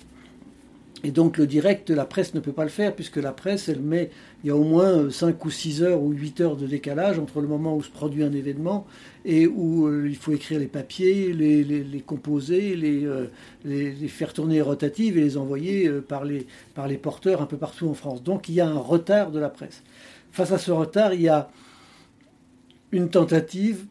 et 1.04 1.10
donc 1.10 1.36
le 1.36 1.46
direct, 1.46 1.90
la 1.90 2.06
presse 2.06 2.34
ne 2.34 2.40
peut 2.40 2.52
pas 2.52 2.64
le 2.64 2.70
faire, 2.70 2.94
puisque 2.94 3.16
la 3.16 3.32
presse, 3.32 3.68
elle 3.68 3.80
met, 3.80 4.10
il 4.42 4.48
y 4.48 4.50
a 4.50 4.56
au 4.56 4.64
moins 4.64 5.10
5 5.10 5.44
ou 5.44 5.50
6 5.50 5.82
heures 5.82 6.02
ou 6.02 6.12
8 6.12 6.40
heures 6.40 6.56
de 6.56 6.66
décalage 6.66 7.18
entre 7.18 7.40
le 7.40 7.48
moment 7.48 7.76
où 7.76 7.82
se 7.82 7.90
produit 7.90 8.24
un 8.24 8.32
événement 8.32 8.86
et 9.24 9.46
où 9.46 9.86
euh, 9.86 10.08
il 10.08 10.16
faut 10.16 10.32
écrire 10.32 10.58
les 10.58 10.66
papiers, 10.66 11.32
les, 11.34 12.00
composer, 12.00 12.74
euh, 12.82 13.26
les, 13.64 13.92
les, 13.92 14.08
faire 14.08 14.32
tourner 14.32 14.62
rotatives 14.62 15.18
et 15.18 15.20
les 15.20 15.36
envoyer 15.36 15.86
euh, 15.86 16.00
par 16.00 16.24
les, 16.24 16.46
par 16.74 16.88
les 16.88 16.96
porteurs 16.96 17.42
un 17.42 17.46
peu 17.46 17.58
partout 17.58 17.88
en 17.88 17.94
France. 17.94 18.22
Donc 18.22 18.48
il 18.48 18.54
y 18.54 18.60
a 18.60 18.68
un 18.68 18.78
retard 18.78 19.30
de 19.30 19.38
la 19.38 19.50
presse. 19.50 19.82
Face 20.32 20.52
à 20.52 20.58
ce 20.58 20.70
retard, 20.70 21.12
il 21.12 21.22
y 21.22 21.28
a 21.28 21.50
une 22.90 23.10
tentative 23.10 23.84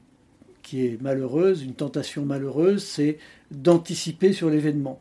qui 0.64 0.88
est 0.88 1.02
malheureuse, 1.02 1.62
une 1.62 1.76
tentation 1.76 2.26
malheureuse, 2.26 2.84
c'est 2.84 3.20
d'anticiper 3.52 4.34
sur 4.34 4.50
l'événement. 4.50 5.00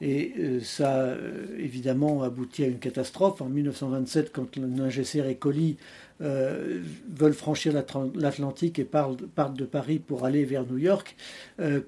Et 0.00 0.32
euh, 0.38 0.60
ça, 0.60 0.98
euh, 0.98 1.46
évidemment, 1.58 2.22
aboutit 2.22 2.64
à 2.64 2.68
une 2.68 2.78
catastrophe. 2.78 3.42
En 3.42 3.48
1927, 3.48 4.30
quand 4.32 4.56
Ningesser 4.56 5.28
et 5.28 5.34
Colli 5.34 5.76
euh, 6.20 6.80
veulent 7.08 7.32
franchir 7.32 7.72
l'Atlantique 8.14 8.78
et 8.78 8.84
partent, 8.84 9.56
de 9.56 9.64
Paris 9.64 9.98
pour 9.98 10.24
aller 10.24 10.44
vers 10.44 10.64
New 10.66 10.78
York, 10.78 11.16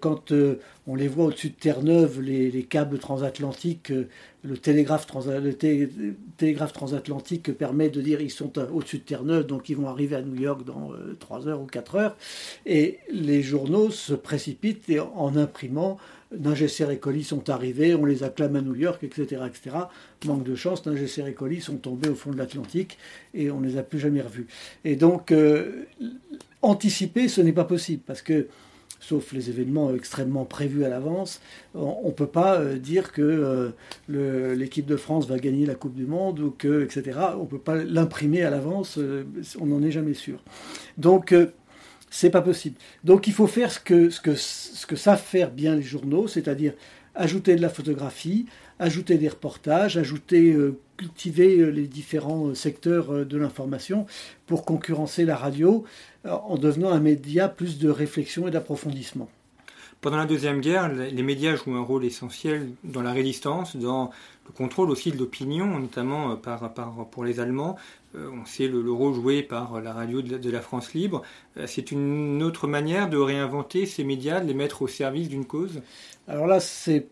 quand 0.00 0.32
on 0.86 0.94
les 0.94 1.08
voit 1.08 1.26
au-dessus 1.26 1.50
de 1.50 1.54
Terre-Neuve, 1.54 2.20
les, 2.20 2.62
câbles 2.62 2.98
transatlantiques, 2.98 3.92
le 4.42 4.56
télégraphe, 4.56 5.06
transatlantique 5.06 7.52
permet 7.52 7.90
de 7.90 8.00
dire 8.00 8.20
ils 8.20 8.30
sont 8.30 8.58
au-dessus 8.58 8.98
de 8.98 9.02
Terre-Neuve, 9.02 9.46
donc 9.46 9.68
ils 9.68 9.76
vont 9.76 9.88
arriver 9.88 10.16
à 10.16 10.22
New 10.22 10.40
York 10.40 10.64
dans 10.64 10.92
3 11.18 11.48
heures 11.48 11.60
ou 11.60 11.66
4 11.66 11.94
heures. 11.96 12.16
Et 12.66 12.98
les 13.12 13.42
journaux 13.42 13.90
se 13.90 14.14
précipitent 14.14 14.90
en 15.14 15.36
imprimant 15.36 15.98
Ningesser 16.38 16.86
et 16.90 16.98
Colli 16.98 17.24
sont 17.24 17.50
arrivés, 17.50 17.94
on 17.94 18.04
les 18.04 18.22
acclame 18.22 18.56
à 18.56 18.60
New 18.60 18.76
York, 18.76 19.02
etc. 19.02 19.42
etc. 19.46 19.76
Manque 20.26 20.44
de 20.44 20.54
chance, 20.54 20.86
Ningesser 20.86 21.24
et 21.26 21.34
Colli 21.34 21.60
sont 21.60 21.76
tombés 21.76 22.08
au 22.08 22.14
fond 22.14 22.30
de 22.30 22.38
l'Atlantique 22.38 22.98
et 23.34 23.50
on 23.50 23.60
ne 23.60 23.66
les 23.66 23.78
a 23.78 23.82
plus 23.82 23.98
jamais 23.98 24.20
revus. 24.20 24.46
Et 24.84 24.96
donc, 24.96 25.32
euh, 25.32 25.86
anticiper, 26.62 27.28
ce 27.28 27.40
n'est 27.40 27.52
pas 27.52 27.64
possible, 27.64 28.02
parce 28.06 28.22
que, 28.22 28.46
sauf 29.00 29.32
les 29.32 29.50
événements 29.50 29.92
extrêmement 29.94 30.44
prévus 30.44 30.84
à 30.84 30.88
l'avance, 30.88 31.40
on 31.74 32.06
ne 32.06 32.12
peut 32.12 32.26
pas 32.26 32.60
euh, 32.60 32.78
dire 32.78 33.12
que 33.12 33.72
euh, 34.08 34.54
l'équipe 34.54 34.86
de 34.86 34.96
France 34.96 35.26
va 35.26 35.38
gagner 35.38 35.66
la 35.66 35.74
Coupe 35.74 35.94
du 35.94 36.06
Monde, 36.06 36.38
ou 36.38 36.50
que, 36.50 36.84
etc. 36.84 37.18
On 37.36 37.42
ne 37.42 37.48
peut 37.48 37.58
pas 37.58 37.76
l'imprimer 37.76 38.42
à 38.42 38.50
l'avance, 38.50 39.00
on 39.60 39.66
n'en 39.66 39.82
est 39.82 39.90
jamais 39.90 40.14
sûr. 40.14 40.38
Donc, 40.96 41.34
c'est 42.10 42.30
pas 42.30 42.42
possible. 42.42 42.76
Donc 43.04 43.26
il 43.26 43.32
faut 43.32 43.46
faire 43.46 43.70
ce 43.72 43.80
que, 43.80 44.10
ce 44.10 44.20
que, 44.20 44.34
ce 44.34 44.86
que 44.86 44.96
savent 44.96 45.22
faire 45.22 45.50
bien 45.50 45.76
les 45.76 45.82
journaux, 45.82 46.28
c'est-à-dire 46.28 46.74
ajouter 47.14 47.56
de 47.56 47.62
la 47.62 47.68
photographie, 47.68 48.46
ajouter 48.78 49.16
des 49.18 49.28
reportages, 49.28 49.96
ajouter, 49.96 50.56
cultiver 50.96 51.70
les 51.72 51.86
différents 51.86 52.54
secteurs 52.54 53.26
de 53.26 53.36
l'information 53.36 54.06
pour 54.46 54.64
concurrencer 54.64 55.24
la 55.24 55.36
radio 55.36 55.84
en 56.24 56.56
devenant 56.56 56.90
un 56.90 57.00
média 57.00 57.48
plus 57.48 57.78
de 57.78 57.88
réflexion 57.88 58.46
et 58.46 58.50
d'approfondissement. 58.50 59.28
Pendant 60.00 60.16
la 60.16 60.24
Deuxième 60.24 60.60
Guerre, 60.60 60.88
les 60.88 61.22
médias 61.22 61.56
jouent 61.56 61.74
un 61.74 61.82
rôle 61.82 62.06
essentiel 62.06 62.70
dans 62.84 63.02
la 63.02 63.12
résistance, 63.12 63.76
dans 63.76 64.10
le 64.50 64.56
contrôle 64.56 64.90
aussi 64.90 65.12
de 65.12 65.18
l'opinion, 65.18 65.78
notamment 65.78 66.36
par, 66.36 66.72
pour 67.10 67.24
les 67.24 67.40
Allemands. 67.40 67.76
On 68.14 68.44
sait 68.44 68.66
le, 68.66 68.90
rôle 68.90 69.14
joué 69.14 69.42
par 69.42 69.80
la 69.80 69.92
radio 69.92 70.20
de 70.22 70.50
la, 70.50 70.60
France 70.60 70.92
libre. 70.94 71.22
C'est 71.66 71.92
une 71.92 72.42
autre 72.42 72.66
manière 72.66 73.08
de 73.08 73.16
réinventer 73.16 73.86
ces 73.86 74.02
médias, 74.02 74.40
de 74.40 74.48
les 74.48 74.54
mettre 74.54 74.82
au 74.82 74.88
service 74.88 75.28
d'une 75.28 75.44
cause? 75.44 75.80
Alors 76.26 76.48
là, 76.48 76.58
c'est 76.58 77.06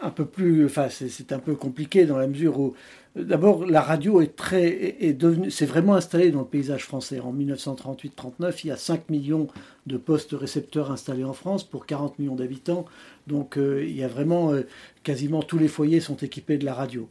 un 0.00 0.10
peu 0.10 0.24
plus, 0.24 0.66
enfin, 0.66 0.88
c'est 0.88 1.32
un 1.32 1.38
peu 1.38 1.54
compliqué 1.56 2.06
dans 2.06 2.18
la 2.18 2.28
mesure 2.28 2.58
où 2.60 2.74
D'abord, 3.16 3.64
la 3.64 3.80
radio 3.80 4.20
est 4.20 4.34
très, 4.34 4.96
est 5.04 5.12
devenue, 5.12 5.48
s'est 5.48 5.66
vraiment 5.66 5.94
installée 5.94 6.32
dans 6.32 6.40
le 6.40 6.46
paysage 6.46 6.84
français. 6.84 7.20
En 7.20 7.32
1938-39, 7.32 8.60
il 8.64 8.66
y 8.68 8.70
a 8.72 8.76
5 8.76 9.08
millions 9.08 9.46
de 9.86 9.96
postes 9.96 10.32
récepteurs 10.32 10.90
installés 10.90 11.22
en 11.22 11.32
France 11.32 11.62
pour 11.62 11.86
40 11.86 12.18
millions 12.18 12.34
d'habitants. 12.34 12.86
Donc, 13.28 13.56
euh, 13.56 13.84
il 13.84 13.96
y 13.96 14.02
a 14.02 14.08
vraiment 14.08 14.52
euh, 14.52 14.62
quasiment 15.04 15.44
tous 15.44 15.58
les 15.58 15.68
foyers 15.68 16.00
sont 16.00 16.16
équipés 16.16 16.58
de 16.58 16.64
la 16.64 16.74
radio. 16.74 17.08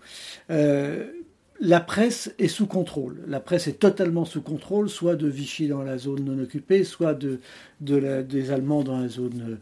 Euh, 0.50 1.08
la 1.62 1.80
presse 1.80 2.34
est 2.38 2.50
sous 2.50 2.68
contrôle. 2.68 3.22
La 3.26 3.40
presse 3.40 3.68
est 3.68 3.80
totalement 3.80 4.26
sous 4.26 4.42
contrôle, 4.42 4.90
soit 4.90 5.16
de 5.16 5.28
Vichy 5.30 5.70
dans 5.70 5.84
la 5.84 5.98
zone 5.98 6.26
non 6.26 6.44
occupée, 6.44 6.84
soit 6.84 7.14
de, 7.14 7.40
des 7.80 8.52
Allemands 8.52 8.84
dans 8.84 9.00
la 9.00 9.08
zone 9.08 9.60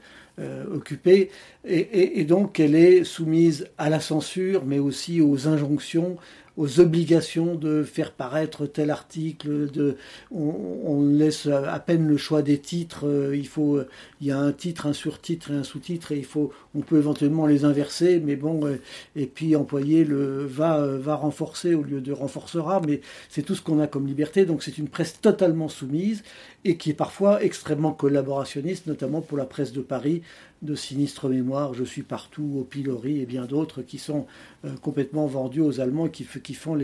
occupée. 0.73 1.29
et, 1.65 2.23
donc 2.25 2.59
elle 2.59 2.75
est 2.75 3.03
soumise 3.03 3.67
à 3.77 3.89
la 3.89 3.99
censure, 3.99 4.65
mais 4.65 4.79
aussi 4.79 5.21
aux 5.21 5.47
injonctions 5.47 6.17
aux 6.57 6.79
obligations 6.79 7.55
de 7.55 7.83
faire 7.83 8.11
paraître 8.11 8.65
tel 8.65 8.89
article, 8.89 9.71
de, 9.71 9.97
on, 10.31 11.01
laisse 11.01 11.47
à 11.47 11.79
peine 11.79 12.07
le 12.07 12.17
choix 12.17 12.41
des 12.41 12.59
titres, 12.59 13.07
euh, 13.07 13.35
il 13.35 13.47
faut, 13.47 13.79
il 14.19 14.27
y 14.27 14.31
a 14.31 14.37
un 14.37 14.51
titre, 14.51 14.85
un 14.85 14.93
surtitre 14.93 15.51
et 15.51 15.55
un 15.55 15.63
sous-titre, 15.63 16.11
et 16.11 16.17
il 16.17 16.25
faut, 16.25 16.51
on 16.75 16.81
peut 16.81 16.97
éventuellement 16.97 17.45
les 17.45 17.65
inverser, 17.65 18.19
mais 18.19 18.35
bon, 18.35 18.65
euh, 18.65 18.79
et 19.15 19.25
puis 19.25 19.55
employer 19.55 20.03
le 20.03 20.45
va, 20.45 20.79
euh, 20.79 20.97
va 20.99 21.15
renforcer 21.15 21.73
au 21.73 21.83
lieu 21.83 22.01
de 22.01 22.11
renforcera, 22.11 22.81
mais 22.85 23.01
c'est 23.29 23.43
tout 23.43 23.55
ce 23.55 23.61
qu'on 23.61 23.79
a 23.79 23.87
comme 23.87 24.07
liberté, 24.07 24.45
donc 24.45 24.63
c'est 24.63 24.77
une 24.77 24.89
presse 24.89 25.21
totalement 25.21 25.69
soumise, 25.69 26.23
et 26.65 26.77
qui 26.77 26.91
est 26.91 26.95
parfois 26.95 27.43
extrêmement 27.43 27.93
collaborationniste, 27.93 28.87
notamment 28.87 29.21
pour 29.21 29.37
la 29.37 29.45
presse 29.45 29.71
de 29.73 29.81
Paris, 29.81 30.21
de 30.61 30.75
sinistre 30.75 31.27
mémoire, 31.27 31.73
Je 31.73 31.83
suis 31.83 32.03
partout, 32.03 32.57
au 32.59 32.63
pilori 32.63 33.19
et 33.19 33.25
bien 33.25 33.45
d'autres 33.45 33.81
qui 33.81 33.97
sont 33.97 34.27
euh, 34.65 34.75
complètement 34.81 35.25
vendus 35.25 35.61
aux 35.61 35.79
Allemands 35.79 36.07
qui, 36.07 36.25
qui, 36.43 36.53
font 36.53 36.77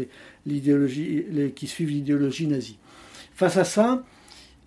l'idéologie, 0.45 1.25
qui 1.55 1.67
suivent 1.67 1.89
l'idéologie 1.89 2.47
nazie. 2.47 2.77
Face 3.33 3.57
à 3.57 3.63
ça, 3.63 4.03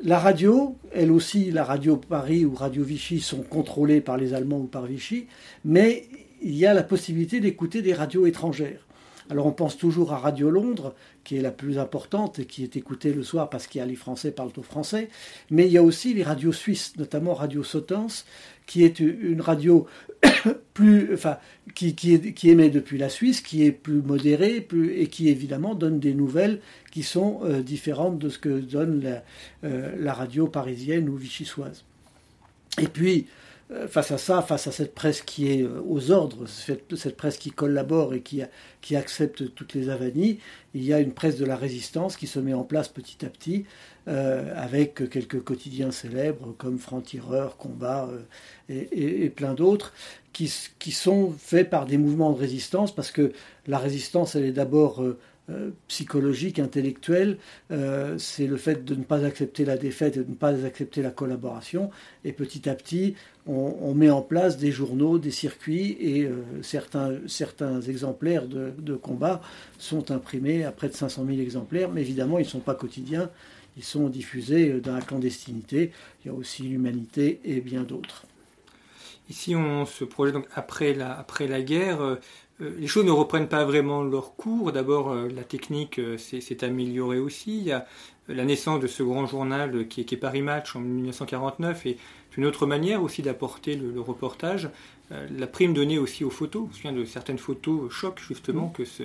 la 0.02 0.18
radio, 0.18 0.76
elle 0.92 1.10
aussi, 1.10 1.50
la 1.50 1.64
radio 1.64 1.96
Paris 1.96 2.44
ou 2.44 2.54
Radio 2.54 2.84
Vichy 2.84 3.20
sont 3.20 3.42
contrôlées 3.42 4.00
par 4.00 4.16
les 4.16 4.32
Allemands 4.32 4.60
ou 4.60 4.66
par 4.66 4.86
Vichy, 4.86 5.26
mais 5.64 6.04
il 6.40 6.56
y 6.56 6.64
a 6.64 6.72
la 6.72 6.82
possibilité 6.82 7.40
d'écouter 7.40 7.82
des 7.82 7.92
radios 7.92 8.26
étrangères. 8.26 8.86
Alors 9.30 9.46
on 9.46 9.52
pense 9.52 9.76
toujours 9.76 10.12
à 10.12 10.18
Radio 10.18 10.50
Londres, 10.50 10.94
qui 11.22 11.36
est 11.36 11.40
la 11.40 11.52
plus 11.52 11.78
importante 11.78 12.40
et 12.40 12.46
qui 12.46 12.64
est 12.64 12.76
écoutée 12.76 13.12
le 13.12 13.22
soir 13.22 13.48
parce 13.48 13.68
qu'il 13.68 13.78
y 13.78 13.82
a 13.82 13.86
les 13.86 13.94
Français 13.94 14.32
parlent 14.32 14.50
au 14.56 14.62
français, 14.62 15.08
mais 15.50 15.66
il 15.66 15.72
y 15.72 15.78
a 15.78 15.82
aussi 15.84 16.14
les 16.14 16.24
radios 16.24 16.52
suisses, 16.52 16.96
notamment 16.96 17.34
Radio 17.34 17.62
Sotens, 17.62 18.24
qui 18.70 18.84
est 18.84 19.00
une 19.00 19.40
radio 19.40 19.88
plus, 20.74 21.12
enfin, 21.12 21.38
qui, 21.74 21.96
émet 22.44 22.70
depuis 22.70 22.98
la 22.98 23.08
Suisse, 23.08 23.40
qui 23.40 23.64
est 23.64 23.72
plus 23.72 24.00
modérée 24.00 24.64
et 24.94 25.08
qui 25.08 25.28
évidemment 25.28 25.74
donne 25.74 25.98
des 25.98 26.14
nouvelles 26.14 26.60
qui 26.92 27.02
sont 27.02 27.40
euh, 27.42 27.62
différentes 27.62 28.20
de 28.20 28.28
ce 28.28 28.38
que 28.38 28.60
donne 28.60 29.02
la, 29.02 29.24
euh, 29.64 29.96
la 29.98 30.14
radio 30.14 30.46
parisienne 30.46 31.08
ou 31.08 31.16
vichysoise. 31.16 31.82
Et 32.80 32.86
puis, 32.86 33.26
face 33.88 34.10
à 34.10 34.18
ça, 34.18 34.42
face 34.42 34.66
à 34.66 34.72
cette 34.72 34.94
presse 34.94 35.22
qui 35.22 35.48
est 35.48 35.62
euh, 35.62 35.80
aux 35.86 36.10
ordres, 36.10 36.46
cette, 36.46 37.16
presse 37.16 37.38
qui 37.38 37.50
collabore 37.50 38.14
et 38.14 38.20
qui, 38.20 38.42
accepte 38.96 39.54
toutes 39.54 39.74
les 39.74 39.88
avanies, 39.88 40.40
il 40.74 40.84
y 40.84 40.92
a 40.92 40.98
une 40.98 41.12
presse 41.12 41.36
de 41.36 41.44
la 41.44 41.56
résistance 41.56 42.16
qui 42.16 42.26
se 42.26 42.40
met 42.40 42.54
en 42.54 42.64
place 42.64 42.88
petit 42.88 43.24
à 43.24 43.28
petit, 43.28 43.66
euh, 44.08 44.52
avec 44.56 45.08
quelques 45.08 45.42
quotidiens 45.42 45.92
célèbres 45.92 46.54
comme 46.58 46.78
Franc-Tireur, 46.78 47.56
Combat 47.56 48.08
et, 48.68 49.30
plein 49.30 49.54
d'autres, 49.54 49.92
qui, 50.32 50.52
qui, 50.78 50.90
sont 50.90 51.32
faits 51.38 51.70
par 51.70 51.86
des 51.86 51.98
mouvements 51.98 52.32
de 52.32 52.38
résistance, 52.38 52.92
parce 52.94 53.12
que 53.12 53.32
la 53.66 53.78
résistance, 53.78 54.34
elle 54.34 54.44
est 54.44 54.52
d'abord 54.52 55.02
euh, 55.02 55.18
psychologique, 55.88 56.58
intellectuel, 56.58 57.38
euh, 57.70 58.18
c'est 58.18 58.46
le 58.46 58.56
fait 58.56 58.84
de 58.84 58.94
ne 58.94 59.02
pas 59.02 59.24
accepter 59.24 59.64
la 59.64 59.76
défaite 59.76 60.16
et 60.16 60.24
de 60.24 60.30
ne 60.30 60.34
pas 60.34 60.64
accepter 60.64 61.02
la 61.02 61.10
collaboration. 61.10 61.90
Et 62.24 62.32
petit 62.32 62.68
à 62.68 62.74
petit, 62.74 63.14
on, 63.46 63.94
met 63.94 64.10
en 64.10 64.22
place 64.22 64.56
des 64.56 64.70
journaux, 64.70 65.18
des 65.18 65.30
circuits, 65.30 65.96
et 66.00 66.24
euh, 66.24 66.62
certains, 66.62 67.14
certains 67.26 67.80
exemplaires 67.80 68.46
de, 68.46 68.72
de, 68.78 68.94
combat 68.94 69.40
sont 69.78 70.10
imprimés 70.10 70.64
à 70.64 70.72
près 70.72 70.88
de 70.88 70.94
500 70.94 71.24
000 71.26 71.40
exemplaires, 71.40 71.90
mais 71.90 72.02
évidemment, 72.02 72.38
ils 72.38 72.44
ne 72.44 72.48
sont 72.48 72.60
pas 72.60 72.74
quotidiens, 72.74 73.30
ils 73.76 73.84
sont 73.84 74.08
diffusés 74.08 74.80
dans 74.80 74.94
la 74.94 75.00
clandestinité. 75.00 75.90
Il 76.24 76.28
y 76.28 76.30
a 76.30 76.34
aussi 76.34 76.62
l'humanité 76.62 77.40
et 77.44 77.60
bien 77.60 77.82
d'autres. 77.82 78.24
Ici, 79.28 79.54
on 79.54 79.86
se 79.86 80.04
projette 80.04 80.34
donc 80.34 80.48
après 80.54 80.92
la, 80.92 81.16
après 81.16 81.46
la 81.46 81.62
guerre. 81.62 82.18
Euh, 82.60 82.70
les 82.78 82.86
choses 82.86 83.04
ne 83.04 83.10
reprennent 83.10 83.48
pas 83.48 83.64
vraiment 83.64 84.02
leur 84.02 84.36
cours. 84.36 84.72
D'abord, 84.72 85.10
euh, 85.10 85.28
la 85.34 85.44
technique 85.44 85.98
euh, 85.98 86.16
s'est 86.18 86.64
améliorée 86.64 87.18
aussi. 87.18 87.58
Il 87.58 87.64
y 87.64 87.72
a 87.72 87.86
la 88.28 88.44
naissance 88.44 88.80
de 88.80 88.86
ce 88.86 89.02
grand 89.02 89.26
journal 89.26 89.88
qui 89.88 90.00
est, 90.00 90.16
Paris 90.16 90.42
Match 90.42 90.76
en 90.76 90.80
1949 90.80 91.86
et 91.86 91.98
une 92.36 92.44
autre 92.46 92.66
manière 92.66 93.02
aussi 93.02 93.22
d'apporter 93.22 93.74
le, 93.74 94.00
reportage. 94.00 94.70
la 95.10 95.46
prime 95.48 95.74
donnée 95.74 95.98
aussi 95.98 96.22
aux 96.22 96.30
photos. 96.30 96.62
Je 96.66 96.68
me 96.68 96.74
souviens 96.74 96.92
de 96.92 97.04
certaines 97.04 97.38
photos 97.38 97.90
choc 97.90 98.20
justement 98.20 98.68
que 98.68 98.84
ce, 98.84 99.02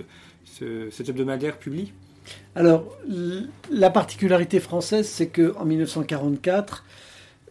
cet 0.91 1.09
hebdomadaire 1.09 1.57
publie. 1.57 1.91
Alors, 2.53 2.95
la 3.71 3.89
particularité 3.89 4.59
française, 4.59 5.07
c'est 5.07 5.29
qu'en 5.29 5.65
1944, 5.65 6.85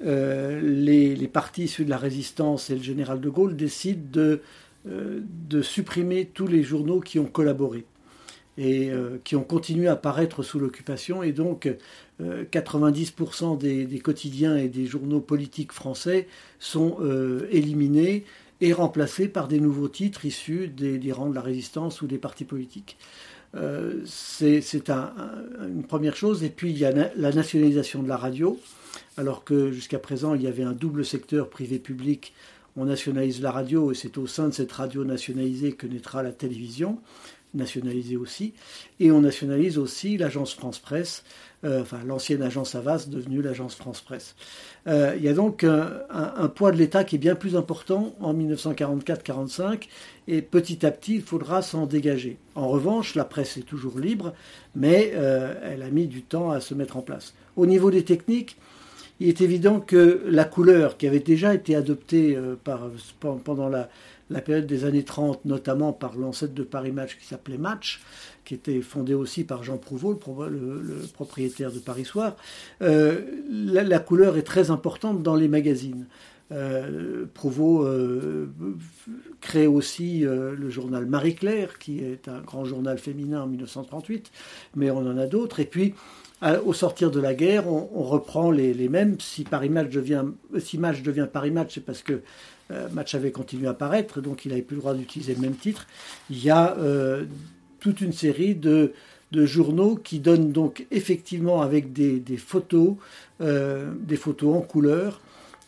les, 0.01 1.17
les 1.17 1.29
partis 1.29 1.65
issus 1.65 1.85
de 1.85 1.91
la 1.91 1.99
résistance 1.99 2.71
et 2.71 2.77
le 2.77 2.83
général 2.85 3.21
de 3.21 3.29
Gaulle 3.29 3.57
décident 3.57 4.07
de 4.13 4.43
de 4.85 5.63
supprimer 5.63 6.27
tous 6.27 6.47
les 6.47 6.63
journaux 6.63 7.01
qui 7.01 7.19
ont 7.19 7.27
collaboré 7.27 7.87
et 8.57 8.91
euh, 8.91 9.19
qui 9.25 9.35
ont 9.37 9.43
continué 9.43 9.89
à 9.89 9.97
paraître 9.97 10.43
sous 10.43 10.59
l'occupation. 10.59 11.23
Et 11.23 11.33
donc, 11.33 11.69
90% 12.21 13.55
euh, 13.65 13.87
des, 13.87 13.99
quotidiens 13.99 14.57
et 14.57 14.69
des 14.69 14.87
journaux 14.87 15.21
politiques 15.21 15.73
français 15.73 16.29
sont 16.59 16.99
éliminés 17.51 18.25
et 18.61 18.73
remplacés 18.73 19.29
par 19.29 19.49
des 19.49 19.61
nouveaux 19.61 19.89
titres 19.89 20.25
issus 20.25 20.69
des, 20.69 21.13
rangs 21.13 21.31
de 21.31 21.35
la 21.35 21.41
résistance 21.41 22.03
ou 22.03 22.07
des 22.07 22.19
partis 22.19 22.45
politiques. 22.45 22.97
c'est 24.07 24.61
une 24.89 25.85
première 25.87 26.17
chose. 26.17 26.45
Et 26.45 26.51
puis, 26.51 26.71
il 26.71 26.79
y 26.79 26.85
a 26.85 26.93
la 26.93 27.33
nationalisation 27.33 28.03
de 28.03 28.09
la 28.09 28.17
radio, 28.17 28.59
alors 29.17 29.43
que 29.45 29.73
jusqu'à 29.73 29.99
présent, 29.99 30.35
il 30.35 30.43
y 30.43 30.47
avait 30.47 30.63
un 30.63 30.73
double 30.73 31.05
secteur 31.05 31.51
privé-public 31.51 32.33
on 32.77 32.87
nationalise 32.87 33.41
la 33.41 33.53
radio 33.53 33.93
et 33.93 33.95
c'est 33.95 34.19
au 34.19 34.27
sein 34.27 34.49
de 34.49 34.55
cette 34.55 34.73
radio 34.73 35.05
nationalisée 35.05 35.73
que 35.73 35.87
naîtra 35.87 36.23
la 36.23 36.33
télévision, 36.33 36.99
nationalisée 37.55 38.17
aussi, 38.17 38.53
et 39.01 39.13
on 39.13 39.21
nationalise 39.21 39.79
aussi 39.79 40.17
l'agence 40.17 40.55
France 40.55 40.79
Presse, 40.79 41.23
euh, 41.65 41.83
enfin 41.83 42.01
l'ancienne 42.05 42.43
agence 42.43 42.75
Avas 42.75 43.07
devenue 43.09 43.43
l'agence 43.43 43.75
France 43.75 44.01
Presse. 44.01 44.35
Euh, 44.87 45.15
il 45.17 45.25
y 45.25 45.29
a 45.29 45.33
donc 45.33 45.65
un, 45.65 46.49
poids 46.49 46.73
de 46.73 46.77
l'État 46.77 47.05
qui 47.05 47.17
est 47.17 47.19
bien 47.19 47.35
plus 47.35 47.57
important 47.57 48.15
en 48.21 48.35
1944-45 48.35 49.89
et 50.27 50.43
petit 50.43 50.85
à 50.85 50.91
petit 50.91 51.17
il 51.17 51.23
faudra 51.23 51.63
s'en 51.63 51.87
dégager. 51.87 52.39
En 52.55 52.69
revanche, 52.69 53.15
la 53.15 53.25
presse 53.25 53.57
est 53.57 53.63
toujours 53.63 53.99
libre, 53.99 54.35
mais 54.75 55.13
euh, 55.15 55.55
elle 55.63 55.83
a 55.83 55.91
mis 55.91 56.07
du 56.07 56.23
temps 56.23 56.51
à 56.51 56.61
se 56.61 56.75
mettre 56.75 56.97
en 56.97 57.03
place. 57.03 57.35
Au 57.57 57.67
niveau 57.67 57.91
des 57.91 58.05
techniques, 58.05 58.57
il 59.21 59.29
est 59.29 59.41
évident 59.41 59.81
que 59.81 60.23
la 60.27 60.45
couleur 60.45 60.97
qui 60.97 61.07
avait 61.07 61.21
déjà 61.21 61.55
été 61.55 61.77
adoptée 61.77 62.37
euh, 62.37 62.57
pendant 63.45 63.69
la, 63.69 63.89
période 64.41 64.67
des 64.67 64.85
années 64.85 65.05
30, 65.05 65.45
notamment 65.45 65.93
par 65.93 66.17
l'ancêtre 66.17 66.55
de 66.55 66.65
Paris 66.65 66.91
Match 66.91 67.17
qui 67.19 67.27
s'appelait 67.27 67.59
Match, 67.59 68.03
qui 68.45 68.55
était 68.55 68.81
fondé 68.81 69.15
aussi 69.15 69.45
par 69.45 69.63
Jean 69.63 69.79
Prouveau, 69.79 70.19
le, 70.49 71.07
propriétaire 71.13 71.71
de 71.71 71.79
Paris 71.79 72.05
Soir, 72.05 72.37
euh, 72.83 73.21
la, 73.49 73.99
couleur 74.01 74.37
est 74.37 74.43
très 74.43 74.71
importante 74.71 75.23
dans 75.23 75.37
les 75.37 75.49
magazines. 75.49 76.07
Euh, 76.53 77.25
Prouveau 77.33 77.89
crée 79.41 79.69
aussi 79.69 80.21
le 80.23 80.71
journal 80.71 81.07
Marie-Claire, 81.07 81.79
qui 81.79 82.01
est 82.01 82.27
un 82.29 82.41
grand 82.41 82.65
journal 82.65 82.99
féminin 82.99 83.43
en 83.43 83.47
1938, 83.47 84.33
mais 84.75 84.91
on 84.91 84.99
en 84.99 85.17
a 85.17 85.27
d'autres. 85.27 85.61
Et 85.61 85.67
puis, 85.67 85.95
au 86.43 86.73
sortir 86.73 87.11
de 87.11 87.21
la 87.21 87.35
guerre, 87.35 87.69
on, 87.69 88.03
reprend 88.03 88.51
les, 88.51 88.89
mêmes. 88.89 89.19
Si 89.21 89.45
Paris 89.45 89.71
Match 89.71 89.91
devient, 89.91 90.25
si 90.59 90.79
Match 90.79 91.03
devient 91.03 91.27
Paris 91.33 91.51
Match, 91.51 91.75
c'est 91.75 91.85
parce 91.85 92.03
que 92.03 92.21
Match 92.93 93.15
avait 93.15 93.31
continué 93.31 93.67
à 93.67 93.75
paraître, 93.75 94.21
donc 94.21 94.45
il 94.45 94.49
n'avait 94.49 94.63
plus 94.63 94.77
le 94.77 94.81
droit 94.81 94.95
d'utiliser 94.95 95.35
le 95.35 95.41
même 95.41 95.57
titre. 95.57 95.87
Il 96.29 96.43
y 96.43 96.51
a 96.51 96.77
toute 97.81 98.01
une 98.03 98.13
série 98.13 98.55
de, 98.55 98.93
journaux 99.33 99.97
qui 99.97 100.19
donnent 100.19 100.53
donc 100.53 100.87
effectivement 100.91 101.63
avec 101.63 101.93
des, 101.93 102.37
photos, 102.37 102.97
des 103.41 104.17
photos 104.17 104.57
en 104.57 104.61
couleur, 104.61 105.21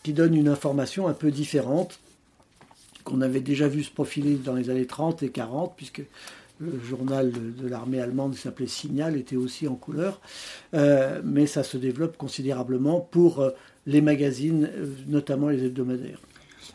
qui 0.03 0.13
donnent 0.13 0.35
une 0.35 0.49
information 0.49 1.09
un 1.09 1.15
peu 1.15 1.31
différente 1.31 1.99
qu'on 3.07 3.23
avait 3.23 3.41
déjà 3.41 3.69
vu 3.69 3.83
se 3.85 3.91
profiler 3.91 4.35
dans 4.35 4.55
les 4.55 4.69
années 4.69 4.87
30 4.87 5.23
et 5.23 5.31
40, 5.31 5.75
puisque 5.77 6.03
le 6.59 6.79
journal 6.81 7.33
de 7.33 7.69
l'armée 7.69 8.01
allemande 8.01 8.35
qui 8.35 8.41
s'appelait 8.41 8.67
Signal 8.67 9.17
était 9.17 9.37
aussi 9.37 9.69
en 9.69 9.75
couleur, 9.75 10.21
euh, 10.75 11.21
mais 11.25 11.47
ça 11.47 11.63
se 11.63 11.77
développe 11.77 12.17
considérablement 12.17 13.01
pour 13.01 13.41
euh, 13.41 13.51
les 13.87 14.01
magazines, 14.01 14.71
euh, 14.75 14.87
notamment 15.07 15.49
les 15.49 15.65
hebdomadaires. 15.65 16.21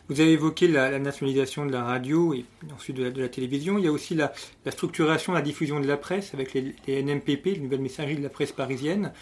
Vous 0.08 0.20
avez 0.20 0.32
évoqué 0.32 0.68
la, 0.68 0.98
nationalisation 0.98 1.64
de 1.66 1.72
la 1.72 1.84
radio 1.84 2.34
et 2.34 2.44
ensuite 2.74 2.96
de 2.96 3.20
la, 3.20 3.28
télévision. 3.28 3.78
Il 3.78 3.84
y 3.84 3.88
a 3.88 3.92
aussi 3.92 4.14
la, 4.14 4.32
structuration, 4.70 5.32
la 5.32 5.42
diffusion 5.42 5.80
de 5.80 5.86
la 5.86 5.96
presse 5.96 6.34
avec 6.34 6.54
les, 6.54 7.02
NMPP, 7.02 7.46
les 7.46 7.58
nouvelles 7.58 7.80
messageries 7.80 8.16
de 8.16 8.22
la 8.22 8.28
presse 8.28 8.52
parisienne. 8.52 9.12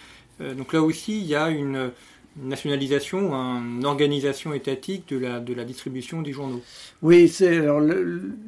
donc 0.41 0.73
là 0.73 0.83
aussi, 0.83 1.21
il 1.21 1.27
y 1.27 1.35
a 1.35 1.51
une, 1.51 1.93
nationalisation, 2.43 3.33
une 3.35 3.85
organisation 3.85 4.53
étatique 4.55 5.09
de 5.09 5.19
la, 5.19 5.41
de 5.41 5.55
la 5.55 5.65
distribution 5.65 6.23
des 6.23 6.33
journaux. 6.33 6.61
Oui, 7.03 7.29
c'est 7.29 7.59
alors 7.59 7.81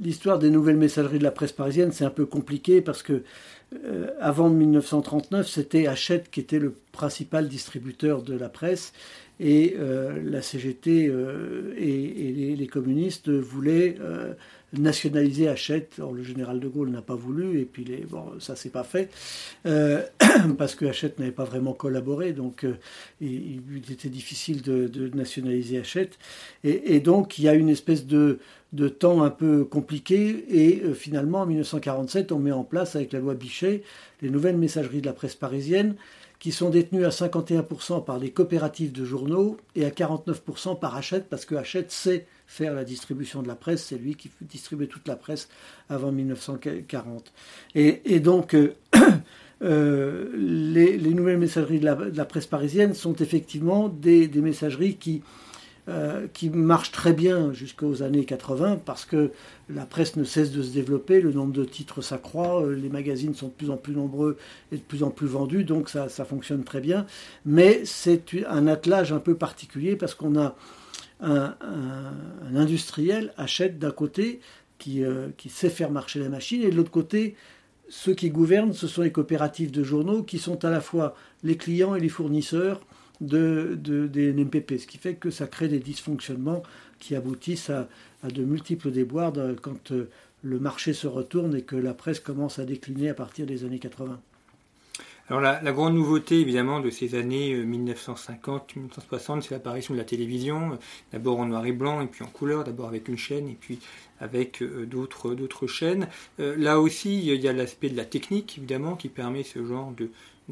l'histoire 0.01 0.39
des 0.39 0.51
nouvelles 0.51 0.77
messageries 0.77 1.19
de 1.19 1.25
la 1.25 1.31
presse 1.31 1.53
parisienne, 1.53 1.93
c'est 1.93 2.05
un 2.05 2.11
peu 2.11 2.27
compliqué 2.27 2.81
parce 2.81 3.03
que 3.03 3.23
euh, 3.85 4.09
avant 4.21 4.51
1939, 4.51 5.49
c'était 5.49 5.87
Hachette 5.87 6.31
qui 6.31 6.41
était 6.41 6.59
le 6.59 6.75
principal 6.93 7.49
distributeur 7.49 8.23
de 8.23 8.37
la 8.37 8.49
presse 8.49 8.93
et 9.41 9.77
euh, 9.79 10.21
la 10.25 10.43
CGT 10.43 11.09
euh, 11.09 11.75
et, 11.79 12.55
les, 12.57 12.67
communistes 12.67 13.31
voulaient 13.31 13.97
nationaliser 14.73 15.49
Hachette. 15.49 15.99
Le 15.99 16.23
général 16.23 16.61
de 16.61 16.69
Gaulle 16.69 16.91
n'a 16.91 17.03
pas 17.03 17.15
voulu, 17.15 17.61
et 17.61 17.65
puis 17.65 17.85
les, 17.85 17.99
bon, 17.99 18.25
ça 18.39 18.57
s'est 18.57 18.71
pas 18.71 18.85
fait, 18.85 19.11
euh, 19.67 20.03
parce 20.59 20.75
que 20.75 20.87
Hachette 20.87 21.19
n'avait 21.19 21.33
pas 21.33 21.45
vraiment 21.45 21.73
collaboré, 21.73 22.33
donc 22.33 22.65
euh, 22.65 22.75
il, 23.21 23.61
était 23.91 24.09
difficile 24.09 24.63
de, 24.63 25.11
nationaliser 25.15 25.79
Hachette. 25.79 26.19
Et, 26.65 27.01
donc, 27.01 27.39
il 27.39 27.45
y 27.45 27.49
a 27.49 27.55
une 27.55 27.69
espèce 27.69 28.07
de, 28.07 28.39
de 28.73 28.89
temps 28.89 29.23
un 29.23 29.31
peu 29.31 29.65
compliqué, 29.65 30.45
et 30.49 30.83
euh, 30.83 30.95
finalement, 30.95 31.41
en 31.41 31.47
1947, 31.47 32.33
on 32.33 32.39
met 32.39 32.53
en 32.53 32.65
place, 32.65 32.97
avec 32.97 33.13
la 33.13 33.21
loi 33.21 33.35
Bichet, 33.35 33.83
les 34.23 34.31
nouvelles 34.31 34.57
messageries 34.57 35.01
de 35.01 35.07
la 35.07 35.13
presse 35.13 35.35
parisienne, 35.35 35.97
qui 36.43 36.51
sont 36.51 36.71
détenues 36.71 37.05
à 37.05 37.11
51% 37.11 38.05
par 38.05 38.19
des 38.19 38.31
coopératives 38.31 38.91
de 38.91 39.05
journaux 39.05 39.59
et 39.77 39.85
à 39.85 39.91
49% 39.91 40.77
par 40.77 40.97
Hachette, 40.97 41.29
parce 41.29 41.45
que 41.45 41.55
Hachette 41.55 41.93
sait 41.93 42.27
faire 42.49 42.75
la 42.75 42.83
distribution 42.83 43.43
de 43.43 43.49
la 43.49 43.55
presse. 43.55 43.85
C'est 43.85 43.97
lui 43.97 44.17
qui 44.17 44.29
distribuait 44.41 44.89
toute 44.89 45.07
la 45.07 45.15
presse 45.15 45.49
avant 45.89 46.11
1940. 46.11 47.33
Et, 47.77 48.19
donc, 48.19 48.57
euh, 48.57 48.75
euh, 49.63 50.33
les, 50.35 50.99
nouvelles 51.15 51.39
messageries 51.39 51.79
de 51.79 52.17
la, 52.17 52.25
presse 52.25 52.47
parisienne 52.47 52.93
sont 52.95 53.15
effectivement 53.15 53.89
des, 53.89 54.27
messageries 54.35 54.97
qui, 54.97 55.23
euh, 55.89 56.27
qui 56.33 56.49
marchent 56.49 56.93
très 56.93 57.13
bien 57.13 57.53
jusqu'aux 57.53 58.03
années 58.03 58.25
80 58.25 58.81
parce 58.85 59.05
que 59.05 59.33
la 59.69 59.85
presse 59.85 60.17
ne 60.17 60.25
cesse 60.25 60.53
de 60.53 60.63
se 60.63 60.73
développer, 60.73 61.21
le 61.21 61.33
nombre 61.33 61.53
de 61.53 61.65
titres 61.65 62.03
s'accroît, 62.03 62.65
les 62.71 62.89
magazines 62.89 63.35
sont 63.35 63.49
de 63.49 63.53
plus 63.53 63.71
en 63.71 63.77
plus 63.77 63.95
nombreux 63.95 64.37
et 64.71 64.77
de 64.77 64.83
plus 64.83 65.03
en 65.03 65.11
plus 65.11 65.27
vendus, 65.27 65.65
donc 65.65 65.89
ça, 65.89 66.09
ça 66.09 66.25
fonctionne 66.25 66.63
très 66.63 66.81
bien. 66.81 67.05
Mais 67.45 67.83
c'est 67.85 68.23
un 68.49 68.69
attelage 68.69 69.13
un 69.13 69.19
peu 69.19 69.35
particulier 69.35 69.97
parce 69.97 70.15
qu'on 70.15 70.39
a 70.39 70.55
un, 71.23 71.55
industriel 72.55 73.33
achète 73.37 73.79
d'un 73.79 73.91
côté 73.91 74.41
euh, 74.89 75.29
qui, 75.37 75.49
sait 75.49 75.71
faire 75.71 75.91
marcher 75.91 76.19
la 76.19 76.29
machine, 76.29 76.63
et 76.63 76.71
de 76.71 76.77
l'autre 76.77 76.91
côté, 76.91 77.37
ceux 77.89 78.15
qui 78.15 78.31
gouvernent, 78.31 78.73
ce 78.73 78.89
sont 78.89 79.03
les 79.03 79.13
coopératives 79.13 79.71
de 79.71 79.85
journaux 79.85 80.23
qui 80.23 80.39
sont 80.39 80.65
à 80.65 80.71
la 80.71 80.81
fois 80.81 81.15
les 81.45 81.57
clients 81.57 81.95
et 81.95 82.01
les 82.01 82.09
fournisseurs 82.09 82.81
de, 83.23 83.79
des 84.07 84.33
NMPP, 84.33 84.79
ce 84.79 84.87
qui 84.87 84.99
fait 84.99 85.15
que 85.15 85.31
ça 85.31 85.47
crée 85.47 85.69
des 85.69 85.79
dysfonctionnements 85.79 86.63
qui 86.99 87.15
aboutissent 87.15 87.71
à, 87.71 87.89
de 88.29 88.45
multiples 88.45 88.91
déboires 88.91 89.33
quand 89.61 89.93
euh, 89.93 90.09
le 90.43 90.59
marché 90.59 90.93
se 90.93 91.07
retourne 91.07 91.57
et 91.57 91.63
que 91.63 91.77
la 91.77 91.95
presse 91.95 92.21
commence 92.21 92.59
à 92.59 92.65
décliner 92.65 93.09
à 93.09 93.15
partir 93.15 93.47
des 93.47 93.65
années 93.65 93.79
80. 93.79 94.21
Alors 95.33 95.41
la, 95.41 95.73
grande 95.73 95.95
nouveauté 95.95 96.41
évidemment 96.41 96.81
de 96.81 96.91
ces 96.91 97.15
années 97.15 97.57
1950-1960, 97.65 98.37
euh, 98.37 99.41
c'est 99.41 99.51
l'apparition 99.53 99.95
de 99.95 99.99
la 99.99 100.05
télévision, 100.05 100.79
d'abord 101.11 101.41
en 101.41 101.47
noir 101.47 101.65
et 101.65 101.73
blanc 101.73 102.03
et 102.03 102.07
puis 102.07 102.23
en 102.23 102.27
couleur, 102.27 102.65
d'abord 102.65 102.87
avec 102.87 103.09
une 103.09 103.17
chaîne 103.17 103.49
et 103.49 103.57
puis 103.59 103.79
avec 104.21 104.61
euh, 104.61 104.85
d'autres, 104.85 105.35
d'autres 105.35 105.67
chaînes. 105.67 106.07
Euh, 106.39 106.55
là 106.59 106.81
aussi, 106.81 107.19
il 107.27 107.41
y 107.41 107.49
a 107.49 107.53
l'aspect 107.55 107.89
de 107.89 107.97
la 107.97 108.05
technique 108.05 108.59
évidemment 108.59 108.95
qui 108.95 109.09
permet 109.09 109.43
ce 109.43 109.65
genre 109.65 109.95
de, 109.97 110.11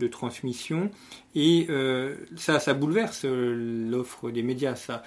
transmission 0.08 0.90
et 1.34 1.66
ça, 2.36 2.58
ça 2.58 2.72
bouleverse 2.72 3.26
l'offre 3.26 4.30
des 4.30 4.42
médias, 4.42 4.74
ça, 4.74 5.02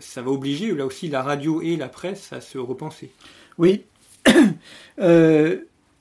ça 0.00 0.20
va 0.20 0.32
obliger 0.32 0.74
là 0.74 0.84
aussi 0.84 1.06
la 1.06 1.22
radio 1.22 1.62
et 1.62 1.76
la 1.76 1.88
presse 1.88 2.32
à 2.32 2.40
se 2.40 2.58
repenser. 2.58 3.12
Oui. 3.56 3.84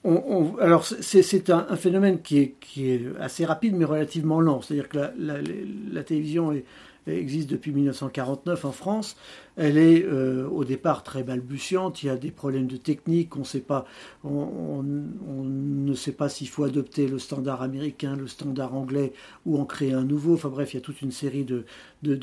alors 0.03 0.85
c'est 0.85 1.49
un, 1.49 1.75
phénomène 1.75 2.21
qui 2.21 2.39
est, 2.39 3.01
assez 3.19 3.45
rapide 3.45 3.75
mais 3.75 3.85
relativement 3.85 4.41
lent. 4.41 4.61
C'est-à-dire 4.61 4.89
que 4.89 4.97
la, 4.97 5.11
la 5.17 6.03
télévision 6.03 6.51
est, 6.51 6.65
existe 7.07 7.49
depuis 7.49 7.71
1949 7.71 8.65
en 8.65 8.71
France. 8.71 9.17
Elle 9.57 9.77
est 9.77 10.03
euh, 10.03 10.47
au 10.47 10.63
départ 10.63 11.03
très 11.03 11.23
balbutiante, 11.23 12.03
il 12.03 12.07
y 12.07 12.09
a 12.09 12.17
des 12.17 12.31
problèmes 12.31 12.67
de 12.67 12.77
technique, 12.77 13.35
on, 13.35 14.83
ne 14.83 15.93
sait 15.93 16.11
pas 16.13 16.29
s'il 16.29 16.47
faut 16.47 16.63
adopter 16.63 17.07
le 17.07 17.19
standard 17.19 17.61
américain, 17.61 18.15
le 18.15 18.27
standard 18.27 18.75
anglais 18.75 19.13
ou 19.45 19.59
en 19.59 19.65
créer 19.65 19.93
un 19.93 20.03
nouveau. 20.03 20.35
Enfin 20.35 20.49
bref, 20.49 20.73
il 20.73 20.77
y 20.77 20.79
a 20.79 20.81
toute 20.81 21.01
une 21.01 21.11
série 21.11 21.43
de, 21.43 21.65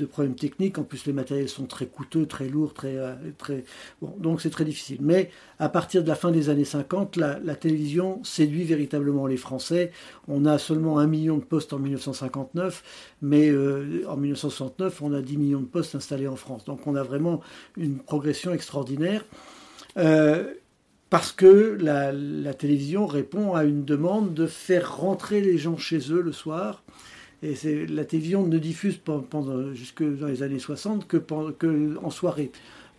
problèmes 0.06 0.34
techniques. 0.34 0.78
En 0.78 0.84
plus, 0.84 1.06
les 1.06 1.12
matériels 1.12 1.48
sont 1.48 1.66
très 1.66 1.86
coûteux, 1.86 2.26
très 2.26 2.48
lourds, 2.48 2.74
très, 2.74 2.96
euh, 2.96 3.14
très... 3.36 3.64
Bon, 4.00 4.14
donc 4.18 4.40
c'est 4.40 4.50
très 4.50 4.64
difficile. 4.64 4.98
Mais 5.00 5.30
à 5.58 5.68
partir 5.68 6.02
de 6.02 6.08
la 6.08 6.14
fin 6.14 6.30
des 6.30 6.48
années 6.48 6.64
50, 6.64 7.16
la, 7.16 7.38
la 7.40 7.56
télévision 7.56 8.22
séduit 8.24 8.64
véritablement 8.64 9.26
les 9.26 9.36
Français. 9.36 9.92
On 10.28 10.44
a 10.44 10.58
seulement 10.58 10.98
un 10.98 11.06
million 11.06 11.38
de 11.38 11.44
postes 11.44 11.72
en 11.72 11.78
1959, 11.78 13.16
mais 13.22 13.50
euh, 13.50 14.04
en 14.08 14.16
1969, 14.16 15.02
on 15.02 15.12
a 15.12 15.20
10 15.20 15.36
millions 15.36 15.60
de 15.60 15.66
postes 15.66 15.94
installés 15.94 16.28
en 16.28 16.36
France. 16.36 16.64
Donc 16.64 16.86
on 16.86 16.94
a 16.94 17.02
vraiment 17.02 17.27
une 17.76 17.98
progression 17.98 18.52
extraordinaire. 18.52 19.24
Euh, 19.96 20.54
parce 21.10 21.32
que 21.32 21.78
la, 21.80 22.54
télévision 22.54 23.06
répond 23.06 23.54
à 23.54 23.64
une 23.64 23.84
demande 23.84 24.34
de 24.34 24.46
faire 24.46 24.98
rentrer 24.98 25.40
les 25.40 25.56
gens 25.56 25.76
chez 25.76 25.98
eux 26.12 26.20
le 26.20 26.32
soir. 26.32 26.82
Et 27.42 27.54
la 27.86 28.04
télévision 28.04 28.46
ne 28.46 28.58
diffuse 28.58 28.98
pendant, 28.98 29.72
jusque 29.72 30.02
dans 30.02 30.26
les 30.26 30.42
années 30.42 30.58
60 30.58 31.06
que, 31.06 31.16
que 31.16 31.96
en 32.02 32.10
soirée, 32.10 32.50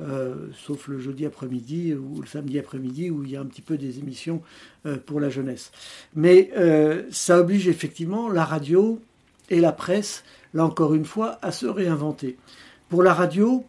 euh, 0.02 0.48
sauf 0.54 0.88
le 0.88 0.98
jeudi 1.00 1.26
après-midi 1.26 1.94
ou 1.94 2.22
le 2.22 2.26
samedi 2.26 2.58
après-midi 2.58 3.12
où 3.12 3.24
il 3.26 3.32
y 3.32 3.36
a 3.36 3.42
un 3.42 3.46
petit 3.46 3.62
peu 3.62 3.78
des 3.78 4.00
émissions 4.00 4.42
euh, 4.86 4.98
pour 4.98 5.20
la 5.20 5.30
jeunesse. 5.30 5.72
Mais 6.16 6.52
ça 7.12 7.40
oblige 7.40 7.68
effectivement 7.68 8.30
la 8.30 8.46
radio 8.46 9.00
et 9.50 9.60
la 9.60 9.72
presse, 9.72 10.24
là 10.54 10.66
encore 10.66 10.94
une 10.94 11.06
fois, 11.06 11.38
à 11.42 11.52
se 11.52 11.66
réinventer. 11.66 12.38
Pour 12.88 13.04
la 13.04 13.14
radio, 13.14 13.66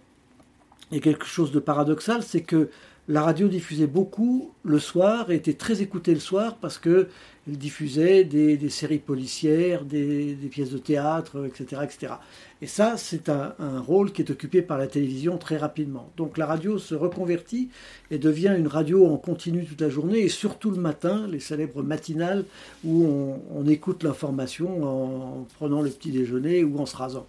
il 0.90 0.96
y 0.96 0.98
a 0.98 1.03
quelque 1.03 1.26
chose 1.26 1.53
de 1.53 1.61
paradoxal, 1.61 2.22
c'est 2.22 2.42
que 2.42 2.70
la 3.09 3.22
radio 3.22 3.48
diffusait 3.48 3.87
beaucoup 3.87 4.53
le 4.62 4.79
soir 4.79 5.31
et 5.31 5.37
était 5.37 5.55
très 5.55 5.83
écoutée 5.83 6.14
le 6.14 6.20
soir 6.20 6.57
parce 6.61 6.79
que 6.79 7.09
elle 7.48 7.57
diffusait 7.57 8.24
des, 8.24 8.68
séries 8.68 8.98
policières, 8.98 9.85
des, 9.85 10.37
pièces 10.50 10.70
de 10.70 10.79
théâtre, 10.79 11.46
etc. 11.46 11.83
etc. 11.85 12.14
Et 12.62 12.66
ça, 12.66 12.98
c'est 12.98 13.31
un, 13.31 13.55
rôle 13.81 14.12
qui 14.12 14.20
est 14.20 14.31
occupé 14.31 14.61
par 14.61 14.76
la 14.76 14.87
télévision 14.87 15.38
très 15.38 15.57
rapidement. 15.57 16.11
Donc 16.18 16.37
la 16.37 16.44
radio 16.44 16.79
se 16.79 16.94
reconvertit 16.94 17.70
et 18.11 18.18
devient 18.18 18.55
une 18.57 18.66
radio 18.66 19.07
en 19.07 19.16
continu 19.16 19.64
toute 19.64 19.81
la 19.81 19.88
journée 19.88 20.18
et 20.18 20.29
surtout 20.29 20.70
le 20.70 20.76
matin, 20.76 21.26
les 21.29 21.40
célèbres 21.40 21.83
matinales 21.83 22.44
où 22.85 23.07
on, 23.55 23.66
écoute 23.66 24.03
l'information 24.03 24.85
en, 24.85 25.46
prenant 25.57 25.81
le 25.81 25.90
petit 25.90 26.11
déjeuner 26.11 26.62
ou 26.64 26.79
en 26.79 26.87
se 26.87 26.96
rasant. 26.96 27.26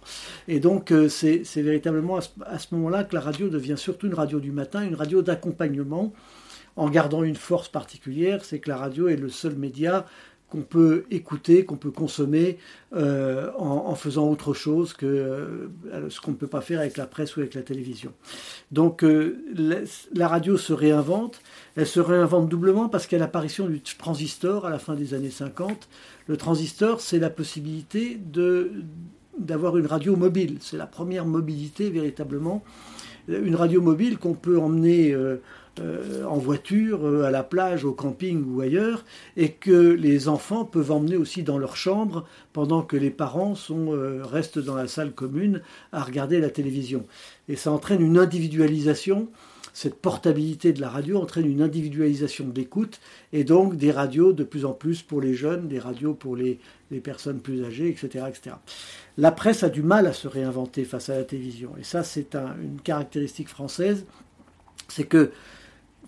Et 0.48 0.60
donc 0.60 0.90
euh, 0.90 1.08
c'est 1.08 1.42
véritablement 1.56 2.18
à 2.44 2.58
ce 2.58 2.74
moment-là 2.74 3.04
que 3.04 3.14
la 3.14 3.20
radio 3.20 3.48
devient 3.48 3.76
surtout 3.78 4.08
une 4.08 4.14
radio 4.14 4.40
du 4.40 4.50
matin, 4.50 4.82
une 4.82 4.96
radio 4.96 5.22
d'accompagnement 5.22 6.12
en 6.76 6.88
gardant 6.88 7.22
une 7.22 7.36
force 7.36 7.68
particulière, 7.68 8.44
c'est 8.44 8.58
que 8.58 8.70
la 8.70 8.76
radio 8.76 9.08
est 9.08 9.16
le 9.16 9.28
seul 9.28 9.56
média 9.56 10.06
qu'on 10.52 10.60
peut 10.60 11.06
écouter, 11.10 11.64
qu'on 11.64 11.76
peut 11.76 11.90
consommer 11.90 12.58
euh, 12.94 13.50
en, 13.56 13.94
faisant 13.94 14.28
autre 14.28 14.52
chose 14.52 14.92
que 14.92 15.06
euh, 15.06 16.10
ce 16.10 16.20
qu'on 16.20 16.32
ne 16.32 16.36
peut 16.36 16.46
pas 16.46 16.60
faire 16.60 16.80
avec 16.80 16.98
la 16.98 17.06
presse 17.06 17.34
ou 17.36 17.40
avec 17.40 17.54
la 17.54 17.62
télévision. 17.62 18.12
Donc 18.70 19.02
euh, 19.02 19.42
la, 20.14 20.28
radio 20.28 20.58
se 20.58 20.74
réinvente, 20.74 21.40
elle 21.74 21.86
se 21.86 22.00
réinvente 22.00 22.50
doublement 22.50 22.90
parce 22.90 23.06
qu'à 23.06 23.16
l'apparition 23.16 23.66
du 23.66 23.80
transistor 23.80 24.66
à 24.66 24.70
la 24.70 24.78
fin 24.78 24.94
des 24.94 25.14
années 25.14 25.30
50, 25.30 25.88
le 26.26 26.36
transistor 26.36 27.00
c'est 27.00 27.18
la 27.18 27.30
possibilité 27.30 28.20
d'avoir 29.38 29.78
une 29.78 29.86
radio 29.86 30.16
mobile, 30.16 30.58
c'est 30.60 30.76
la 30.76 30.86
première 30.86 31.24
mobilité 31.24 31.88
véritablement. 31.88 32.62
Une 33.26 33.54
radio 33.54 33.80
mobile 33.80 34.18
qu'on 34.18 34.34
peut 34.34 34.58
emmener 34.58 35.16
en 35.80 36.36
voiture, 36.36 37.24
à 37.24 37.30
la 37.30 37.42
plage, 37.42 37.84
au 37.84 37.92
camping 37.92 38.44
ou 38.44 38.60
ailleurs, 38.60 39.04
et 39.36 39.52
que 39.52 39.70
les 39.70 40.28
enfants 40.28 40.64
peuvent 40.64 40.92
emmener 40.92 41.16
aussi 41.16 41.42
dans 41.42 41.58
leur 41.58 41.76
chambre 41.76 42.26
pendant 42.52 42.82
que 42.82 42.96
les 42.96 43.10
parents 43.10 43.54
sont, 43.54 43.90
restent 44.22 44.58
dans 44.58 44.74
la 44.74 44.86
salle 44.86 45.12
commune 45.12 45.62
à 45.92 46.02
regarder 46.02 46.40
la 46.40 46.50
télévision. 46.50 47.06
Et 47.48 47.56
ça 47.56 47.72
entraîne 47.72 48.02
une 48.02 48.18
individualisation 48.18 49.28
cette 49.72 49.94
portabilité 49.94 50.72
de 50.72 50.80
la 50.80 50.90
radio 50.90 51.18
entraîne 51.18 51.46
une 51.46 51.62
individualisation 51.62 52.46
de 52.46 52.54
l'écoute 52.54 53.00
et 53.32 53.42
donc 53.42 53.76
des 53.76 53.90
radios 53.90 54.34
de 54.34 54.44
plus 54.44 54.66
en 54.66 54.72
plus 54.72 55.02
pour 55.02 55.20
les 55.20 55.34
jeunes, 55.34 55.66
des 55.66 55.78
radios 55.78 56.14
pour 56.14 56.36
les, 56.36 56.58
personnes 57.02 57.40
plus 57.40 57.64
âgées, 57.64 57.88
etc., 57.88 58.26
etc. 58.28 58.56
La 59.16 59.32
presse 59.32 59.62
a 59.62 59.70
du 59.70 59.82
mal 59.82 60.06
à 60.06 60.12
se 60.12 60.28
réinventer 60.28 60.84
face 60.84 61.08
à 61.08 61.16
la 61.16 61.24
télévision. 61.24 61.72
Et 61.80 61.84
ça, 61.84 62.02
c'est 62.02 62.34
une 62.34 62.80
caractéristique 62.84 63.48
française, 63.48 64.04
c'est 64.88 65.04
que 65.04 65.30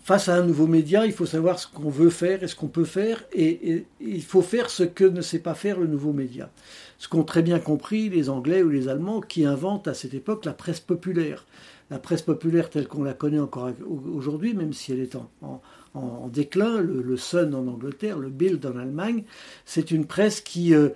face 0.05 0.29
à 0.29 0.35
un 0.35 0.43
nouveau 0.43 0.67
média, 0.67 1.03
il 1.07 1.13
faut 1.13 1.25
savoir 1.25 1.57
ce 1.57 1.65
qu'on 1.67 1.89
veut 1.89 2.11
faire 2.11 2.43
et 2.43 2.47
ce 2.47 2.55
qu'on 2.55 2.67
peut 2.67 2.85
faire, 2.85 3.23
et, 3.33 3.87
il 3.99 4.21
faut 4.21 4.43
faire 4.43 4.69
ce 4.69 4.83
que 4.83 5.03
ne 5.03 5.21
sait 5.21 5.39
pas 5.39 5.55
faire 5.55 5.79
le 5.79 5.87
nouveau 5.87 6.13
média. 6.13 6.51
Ce 6.99 7.07
qu'ont 7.07 7.23
très 7.23 7.41
bien 7.41 7.57
compris 7.57 8.07
les 8.09 8.29
Anglais 8.29 8.61
ou 8.61 8.69
les 8.69 8.87
Allemands 8.87 9.19
qui 9.19 9.45
inventent 9.45 9.87
à 9.87 9.95
cette 9.95 10.13
époque 10.13 10.45
la 10.45 10.53
presse 10.53 10.79
populaire 10.79 11.47
la 11.91 11.99
presse 11.99 12.23
populaire 12.23 12.69
telle 12.69 12.87
qu'on 12.87 13.03
la 13.03 13.13
connaît 13.13 13.39
encore 13.39 13.69
aujourd'hui, 14.11 14.53
même 14.53 14.73
si 14.73 14.91
elle 14.91 15.01
est 15.01 15.15
en, 15.15 15.61
déclin, 16.29 16.81
le, 16.81 17.15
Sun 17.15 17.53
en 17.53 17.67
Angleterre, 17.67 18.17
le 18.17 18.29
Bild 18.29 18.65
en 18.65 18.77
Allemagne, 18.77 19.23
c'est 19.65 19.91
une 19.91 20.05
presse 20.05 20.41
qui, 20.41 20.73
euh, 20.73 20.89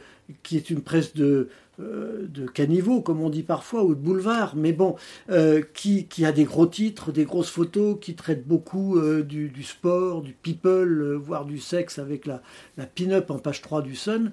est 0.51 0.69
une 0.69 0.81
presse 0.81 1.13
de, 1.13 1.49
de 1.79 2.45
caniveau, 2.47 3.01
comme 3.01 3.21
on 3.21 3.29
dit 3.29 3.43
parfois, 3.43 3.83
ou 3.83 3.95
de 3.95 3.99
boulevard, 3.99 4.55
mais 4.55 4.73
bon, 4.73 4.95
euh, 5.29 5.61
qui, 5.73 6.07
a 6.25 6.31
des 6.31 6.43
gros 6.43 6.67
titres, 6.67 7.11
des 7.11 7.25
grosses 7.25 7.49
photos, 7.49 7.97
qui 7.99 8.15
traite 8.15 8.47
beaucoup 8.47 8.97
euh, 8.97 9.23
du, 9.23 9.63
sport, 9.63 10.21
du 10.21 10.33
people, 10.33 11.13
voire 11.13 11.45
du 11.45 11.59
sexe 11.59 11.99
avec 11.99 12.25
la, 12.25 12.41
la 12.77 12.85
pin-up 12.85 13.31
en 13.31 13.39
page 13.39 13.61
3 13.61 13.81
du 13.81 13.95
Sun, 13.95 14.31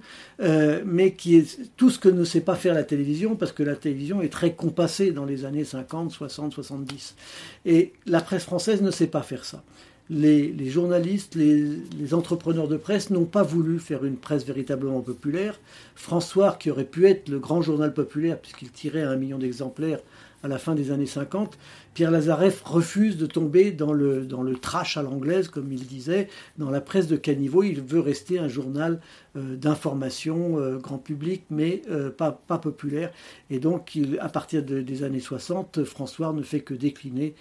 mais 0.84 1.12
qui 1.12 1.36
est 1.36 1.60
tout 1.76 1.90
ce 1.90 1.98
que 1.98 2.08
ne 2.08 2.24
sait 2.24 2.40
pas 2.40 2.56
faire 2.56 2.74
la 2.74 2.84
télévision, 2.84 3.36
parce 3.36 3.52
que 3.52 3.62
la 3.62 3.76
télévision 3.76 4.22
est 4.22 4.32
très 4.32 4.52
compassée 4.52 5.12
dans 5.12 5.24
les 5.24 5.44
années 5.44 5.64
50, 5.64 6.10
60, 6.10 6.52
70. 6.52 7.14
Et 7.64 7.92
la 8.06 8.20
presse 8.20 8.44
française 8.44 8.82
ne 8.82 8.90
sait 8.90 9.06
pas 9.06 9.22
faire 9.22 9.44
ça 9.44 9.62
les, 10.08 10.68
journalistes, 10.68 11.34
les, 11.34 12.14
entrepreneurs 12.14 12.68
de 12.68 12.76
presse 12.76 13.10
n'ont 13.10 13.24
pas 13.24 13.42
voulu 13.42 13.78
faire 13.78 14.04
une 14.04 14.16
presse 14.16 14.44
véritablement 14.44 15.00
populaire. 15.00 15.58
François, 15.94 16.52
qui 16.52 16.70
aurait 16.70 16.84
pu 16.84 17.06
être 17.06 17.28
le 17.28 17.38
grand 17.38 17.62
journal 17.62 17.92
populaire, 17.92 18.38
puisqu'il 18.38 18.70
tirait 18.70 19.02
un 19.02 19.16
million 19.16 19.38
d'exemplaires 19.38 20.00
à 20.46 20.48
la 20.48 20.58
fin 20.58 20.76
des 20.76 20.92
années 20.92 21.06
50, 21.06 21.58
Pierre 21.92 22.12
Lazareff 22.12 22.62
refuse 22.62 23.16
de 23.16 23.26
tomber 23.26 23.72
dans 23.72 23.92
le, 23.92 24.24
dans 24.24 24.44
le 24.44 24.56
trash 24.56 24.96
à 24.96 25.02
l'anglaise, 25.02 25.48
comme 25.48 25.72
il 25.72 25.84
disait, 25.86 26.28
dans 26.56 26.70
la 26.70 26.80
presse 26.80 27.08
de 27.08 27.16
caniveau. 27.16 27.64
Il 27.64 27.82
veut 27.82 27.98
rester 27.98 28.38
un 28.38 28.46
journal 28.46 29.00
euh, 29.36 29.56
d'information 29.56 30.60
euh, 30.60 30.76
grand 30.76 30.98
public, 30.98 31.42
mais 31.50 31.82
euh, 31.90 32.10
pas, 32.10 32.30
pas 32.30 32.58
populaire. 32.58 33.10
Et 33.50 33.58
donc, 33.58 33.98
à 34.20 34.28
partir 34.28 34.62
des 34.62 35.02
années 35.02 35.20
60, 35.20 35.82
François 35.82 36.32
ne 36.32 36.42
fait 36.42 36.60
que 36.60 36.74
décliner, 36.74 37.34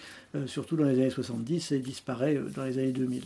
surtout 0.48 0.76
dans 0.76 0.86
les 0.86 1.00
années 1.00 1.10
70, 1.10 1.72
et 1.72 1.80
disparaît 1.80 2.42
dans 2.56 2.66
les 2.66 2.80
années 2.80 2.92
2000. 2.92 3.22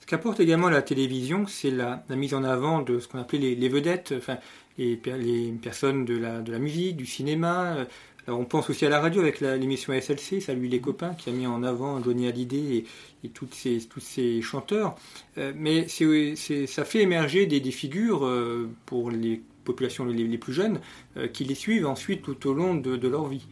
Ce 0.00 0.06
qu'apporte 0.06 0.40
également 0.40 0.68
la 0.68 0.82
télévision, 0.82 1.46
c'est 1.46 1.70
la, 1.70 2.04
mise 2.10 2.34
en 2.34 2.44
avant 2.44 2.82
de 2.82 3.00
ce 3.00 3.08
qu'on 3.08 3.18
appelait 3.18 3.54
les, 3.54 3.68
vedettes, 3.68 4.14
enfin, 4.16 4.38
les, 4.78 5.00
les, 5.04 5.52
personnes 5.62 6.04
de 6.04 6.16
la, 6.16 6.40
de 6.40 6.50
la 6.50 6.58
musique, 6.58 6.96
du 6.96 7.06
cinéma, 7.06 7.86
on 8.28 8.44
pense 8.44 8.70
aussi 8.70 8.86
à 8.86 8.88
la 8.88 9.00
radio 9.00 9.20
avec 9.20 9.40
l'émission 9.40 9.92
SLC, 9.92 10.40
Salut 10.40 10.68
les 10.68 10.80
copains, 10.80 11.14
qui 11.14 11.28
a 11.28 11.32
mis 11.32 11.46
en 11.46 11.62
avant 11.64 12.02
Johnny 12.02 12.28
Hallyday 12.28 12.84
et, 13.24 13.30
ces, 13.50 13.80
tous 13.80 14.00
ces 14.00 14.40
chanteurs. 14.42 14.94
Euh, 15.38 15.52
mais 15.56 15.86
ça 15.88 16.84
fait 16.84 17.02
émerger 17.02 17.46
des, 17.46 17.60
figures 17.72 18.24
euh, 18.24 18.70
pour 18.86 19.10
les 19.10 19.42
populations 19.64 20.04
les, 20.04 20.38
plus 20.38 20.52
jeunes 20.52 20.80
euh, 21.16 21.26
qui 21.26 21.44
les 21.44 21.54
suivent 21.54 21.86
ensuite 21.86 22.22
tout 22.22 22.48
au 22.48 22.54
long 22.54 22.74
de, 22.74 23.08
leur 23.08 23.26
vie. 23.26 23.46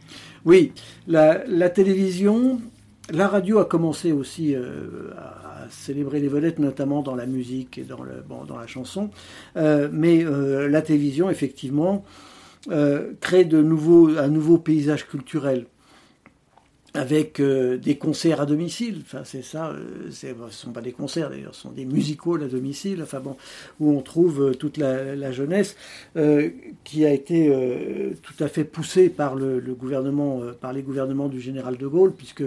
Oui, 0.45 0.71
la, 1.05 1.69
télévision, 1.69 2.61
la 3.09 3.27
radio 3.27 3.59
a 3.59 3.65
commencé 3.65 4.13
aussi 4.13 4.55
à 4.55 5.67
célébrer 5.69 6.21
les 6.21 6.29
vedettes, 6.29 6.59
notamment 6.59 7.01
dans 7.01 7.15
la 7.15 7.25
musique 7.25 7.77
et 7.77 7.83
dans, 7.83 8.03
le, 8.03 8.23
dans 8.47 8.57
la 8.57 8.67
chanson. 8.67 9.09
mais 9.55 10.23
la 10.23 10.81
télévision, 10.81 11.29
effectivement, 11.29 12.05
euh, 12.69 13.13
crée 13.19 13.45
de 13.45 13.61
nouveaux, 13.61 14.17
un 14.17 14.27
nouveau 14.27 14.57
paysage 14.57 15.07
culturel 15.07 15.65
avec 16.93 17.39
euh, 17.39 17.77
des 17.77 17.97
concerts 17.97 18.41
à 18.41 18.45
domicile. 18.45 19.01
Enfin, 19.03 19.23
c'est 19.23 19.41
ça. 19.41 19.69
Euh, 19.69 20.11
ce 20.11 20.27
ne 20.27 20.49
sont 20.49 20.71
pas 20.71 20.81
des 20.81 20.91
concerts 20.91 21.29
d'ailleurs, 21.29 21.55
ce 21.55 21.61
sont 21.61 21.71
des 21.71 21.85
musicals 21.85 22.43
à 22.43 22.47
domicile. 22.47 23.01
Enfin 23.01 23.19
bon, 23.19 23.35
où 23.79 23.91
on 23.91 24.01
trouve 24.01 24.55
toute 24.57 24.77
la, 24.77 25.31
jeunesse 25.31 25.75
qui 26.83 27.05
a 27.05 27.11
été 27.11 27.49
tout 28.21 28.43
à 28.43 28.47
fait 28.47 28.65
poussée 28.65 29.09
par 29.09 29.35
le 29.35 29.59
gouvernement, 29.73 30.41
par 30.59 30.73
les 30.73 30.83
gouvernements 30.83 31.29
du 31.29 31.39
général 31.39 31.77
de 31.77 31.87
Gaulle, 31.87 32.13
puisque 32.13 32.43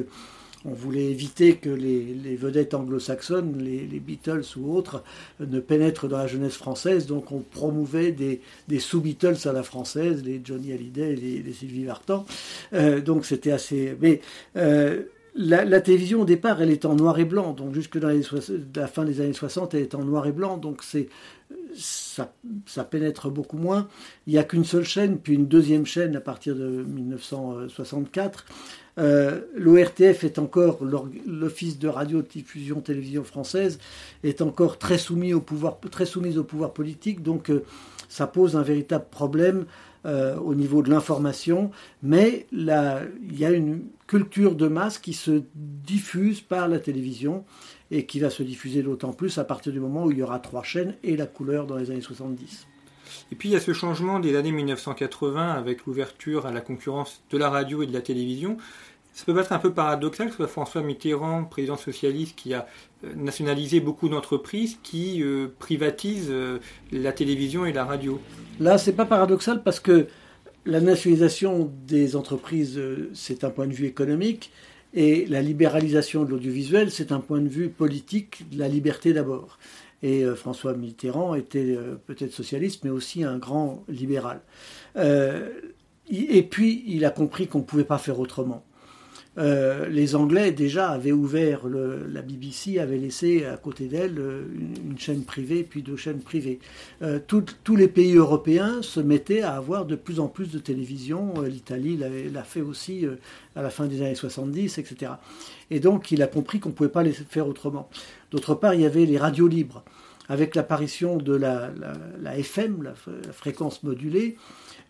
on 0.65 0.73
voulait 0.73 1.05
éviter 1.05 1.57
que 1.57 1.69
les, 1.69 2.37
vedettes 2.37 2.75
anglo-saxonnes, 2.75 3.59
les, 3.59 4.01
Beatles 4.01 4.45
ou 4.57 4.75
autres, 4.75 5.03
ne 5.41 5.61
pénètrent 5.61 6.09
dans 6.09 6.19
la 6.19 6.27
jeunesse 6.27 6.57
française. 6.57 7.07
Donc 7.07 7.33
on 7.33 7.41
promouvait 7.41 8.13
des, 8.13 8.41
sous-Beatles 8.79 9.47
à 9.47 9.53
la 9.53 9.63
française, 9.63 10.23
les 10.25 10.41
Johnny 10.43 10.73
Hallyday 10.73 11.13
et 11.13 11.43
les, 11.43 11.53
Sylvie 11.53 11.85
Vartan. 11.85 12.25
Euh, 12.73 13.01
donc 13.01 13.27
c'était 13.27 13.53
assez. 13.53 13.97
Mais 14.01 14.21
euh, 14.57 15.03
la, 15.35 15.81
télévision 15.81 16.23
au 16.23 16.25
départ, 16.25 16.63
elle 16.63 16.71
est 16.71 16.85
en 16.85 16.95
noir 16.95 17.19
et 17.19 17.25
blanc. 17.25 17.53
Donc 17.53 17.75
jusque 17.75 17.99
dans 17.99 18.09
la 18.09 18.87
fin 18.87 19.05
des 19.05 19.21
années 19.21 19.33
60, 19.33 19.75
elle 19.75 19.83
est 19.83 19.95
en 19.95 20.05
noir 20.05 20.27
et 20.27 20.33
blanc. 20.33 20.57
Donc 20.57 20.83
c'est 20.83 21.09
ça, 21.77 22.33
ça, 22.67 22.85
pénètre 22.85 23.29
beaucoup 23.31 23.59
moins. 23.59 23.89
Il 24.27 24.33
n'y 24.33 24.39
a 24.39 24.45
qu'une 24.45 24.65
seule 24.65 24.85
chaîne, 24.85 25.19
puis 25.19 25.35
une 25.35 25.47
deuxième 25.47 25.87
chaîne 25.87 26.17
à 26.17 26.21
partir 26.21 26.55
de 26.55 26.85
1964. 26.85 28.47
Euh, 28.99 29.41
L'ORTF 29.55 30.25
est 30.25 30.39
encore, 30.39 30.81
l'Office 31.27 31.79
de 31.79 31.89
radio-diffusion 31.89 32.81
télévision 32.81 33.25
française, 33.25 33.79
est 34.23 34.43
encore 34.43 34.79
très, 34.79 34.99
soumis 34.99 35.35
au 35.35 35.41
pouvoir, 35.41 35.79
très 35.91 36.07
soumise 36.07 36.39
au 36.39 36.45
pouvoir 36.45 36.73
politique, 36.73 37.23
donc 37.23 37.51
euh, 37.51 37.65
ça 38.09 38.27
pose 38.27 38.57
un 38.57 38.63
véritable 38.63 39.07
problème 39.11 39.67
euh, 40.07 40.37
au 40.37 40.55
niveau 40.55 40.83
de 40.83 40.91
l'information, 40.91 41.71
mais 42.03 42.47
il 42.53 43.39
y 43.39 43.45
a 43.45 43.51
une 43.51 43.85
culture 44.07 44.55
de 44.55 44.69
masse 44.69 44.99
qui 44.99 45.15
se 45.15 45.43
diffuse 45.55 46.41
par 46.41 46.69
la 46.69 46.79
télévision 46.79 47.45
et 47.91 48.07
qui 48.07 48.21
va 48.21 48.31
se 48.31 48.43
diffuser 48.43 48.83
d'autant 48.83 49.13
plus 49.13 49.39
à 49.39 49.45
partir 49.45 49.73
du 49.73 49.81
moment 49.81 50.05
où 50.05 50.13
il 50.13 50.19
y 50.19 50.23
aura 50.23 50.39
trois 50.39 50.63
chaînes 50.63 50.95
et 51.03 51.17
la 51.17 51.27
couleur 51.27 51.67
dans 51.67 51.77
les 51.77 51.91
années 51.91 52.01
70. 52.01 52.67
Et 53.33 53.35
puis 53.35 53.49
il 53.49 53.53
y 53.53 53.57
a 53.57 53.61
ce 53.61 53.73
changement 53.73 54.21
des 54.21 54.37
années 54.37 54.53
1980 54.53 55.53
avec 55.53 55.87
l'ouverture 55.87 56.47
à 56.47 56.53
la 56.53 56.61
concurrence 56.61 57.23
de 57.31 57.39
la 57.39 57.51
radio 57.51 57.83
et 57.83 57.87
de 57.87 57.93
la 57.93 58.01
télévision. 58.01 58.57
Ça 59.15 59.25
peut 59.27 59.39
être 59.39 59.53
un 59.53 59.61
peu 59.61 59.73
paradoxal 59.73 60.27
que 60.27 60.33
ce 60.33 60.39
soit 60.39 60.49
François 60.49 60.83
Mitterrand, 60.83 61.45
président 61.45 61.77
socialiste, 61.77 62.35
qui 62.37 62.53
a 62.53 62.67
euh, 63.05 63.15
nationalisé 63.15 63.79
beaucoup 63.79 64.09
d'entreprises 64.09 64.77
qui 64.83 65.23
euh, 65.23 65.55
privatisent 65.61 66.31
euh, 66.31 66.59
la 66.91 67.13
télévision 67.13 67.65
et 67.65 67.73
la 67.73 67.85
radio. 67.85 68.21
Là, 68.59 68.77
c'est 68.77 68.93
pas 68.93 69.05
paradoxal 69.05 69.63
parce 69.63 69.79
que 69.79 70.09
la 70.67 70.81
nationalisation 70.81 71.71
des 71.87 72.17
entreprises, 72.17 72.81
c'est 73.13 73.45
un 73.45 73.51
point 73.51 73.69
de 73.69 73.73
vue 73.73 73.87
économique, 73.87 74.51
et 74.95 75.27
la 75.27 75.43
libéralisation 75.43 76.25
de 76.25 76.31
l'audiovisuel, 76.31 76.91
c'est 76.91 77.13
un 77.13 77.21
point 77.21 77.41
de 77.41 77.49
vue 77.49 77.69
politique, 77.69 78.49
de 78.51 78.59
la 78.59 78.69
liberté 78.69 79.13
d'abord. 79.13 79.59
Et 80.05 80.23
euh, 80.23 80.35
François 80.35 80.75
Mitterrand 80.75 81.35
était 81.35 81.75
euh, 81.75 81.95
peut-être 81.95 82.33
socialiste, 82.33 82.85
mais 82.85 82.91
aussi 82.91 83.25
un 83.25 83.39
grand 83.39 83.85
libéral. 83.89 84.43
Euh, 84.97 85.49
et 86.11 86.43
puis, 86.43 86.85
il 86.87 87.07
a 87.07 87.11
compris 87.11 87.47
qu'on 87.47 87.61
ne 87.61 87.65
pouvait 87.65 87.85
pas 87.85 87.97
faire 87.97 88.21
autrement. 88.21 88.67
Les 89.37 90.15
Anglais 90.15 90.53
déjà 90.53 90.91
avaient 90.91 91.13
ouvert 91.13 91.63
la 91.67 92.23
BBC, 92.23 92.79
avait 92.79 92.99
laissé 92.99 93.45
à 93.45 93.57
côté 93.57 93.87
d'elle 93.87 94.19
une, 94.19 94.99
chaîne 94.99 95.25
privée 95.25 95.65
puis 95.65 95.83
deux 95.83 95.97
chaînes 95.97 96.21
privées. 96.21 96.61
tous 97.27 97.77
les 97.77 97.89
pays 97.89 98.15
européens 98.15 98.81
se 98.83 99.01
mettaient 99.01 99.43
à 99.43 99.57
avoir 99.57 99.87
de 99.87 99.97
plus 99.97 100.21
en 100.21 100.29
plus 100.29 100.53
de 100.53 100.59
télévision. 100.59 101.43
L'Italie 101.43 101.99
l'a 102.33 102.45
fait 102.45 102.61
aussi 102.61 103.07
à 103.57 103.63
la 103.63 103.71
fin 103.71 103.87
des 103.87 104.03
années 104.03 104.15
70, 104.15 104.79
etc. 104.79 105.13
Et 105.71 105.81
donc 105.81 106.13
il 106.13 106.23
a 106.23 106.27
compris 106.29 106.61
qu'on 106.61 106.69
ne 106.69 106.75
pouvait 106.75 106.89
pas 106.89 107.03
les 107.03 107.13
faire 107.13 107.49
autrement. 107.49 107.89
D'autre 108.31 108.55
part, 108.55 108.75
il 108.75 108.83
y 108.83 108.87
avait 108.87 109.07
les 109.07 109.19
radios 109.19 109.49
libres 109.49 109.85
avec 110.29 110.55
l'apparition 110.55 111.17
de 111.17 111.35
la, 111.35 111.71
FM, 112.37 112.83
la, 112.83 112.95
fréquence 113.33 113.83
modulée, 113.83 114.37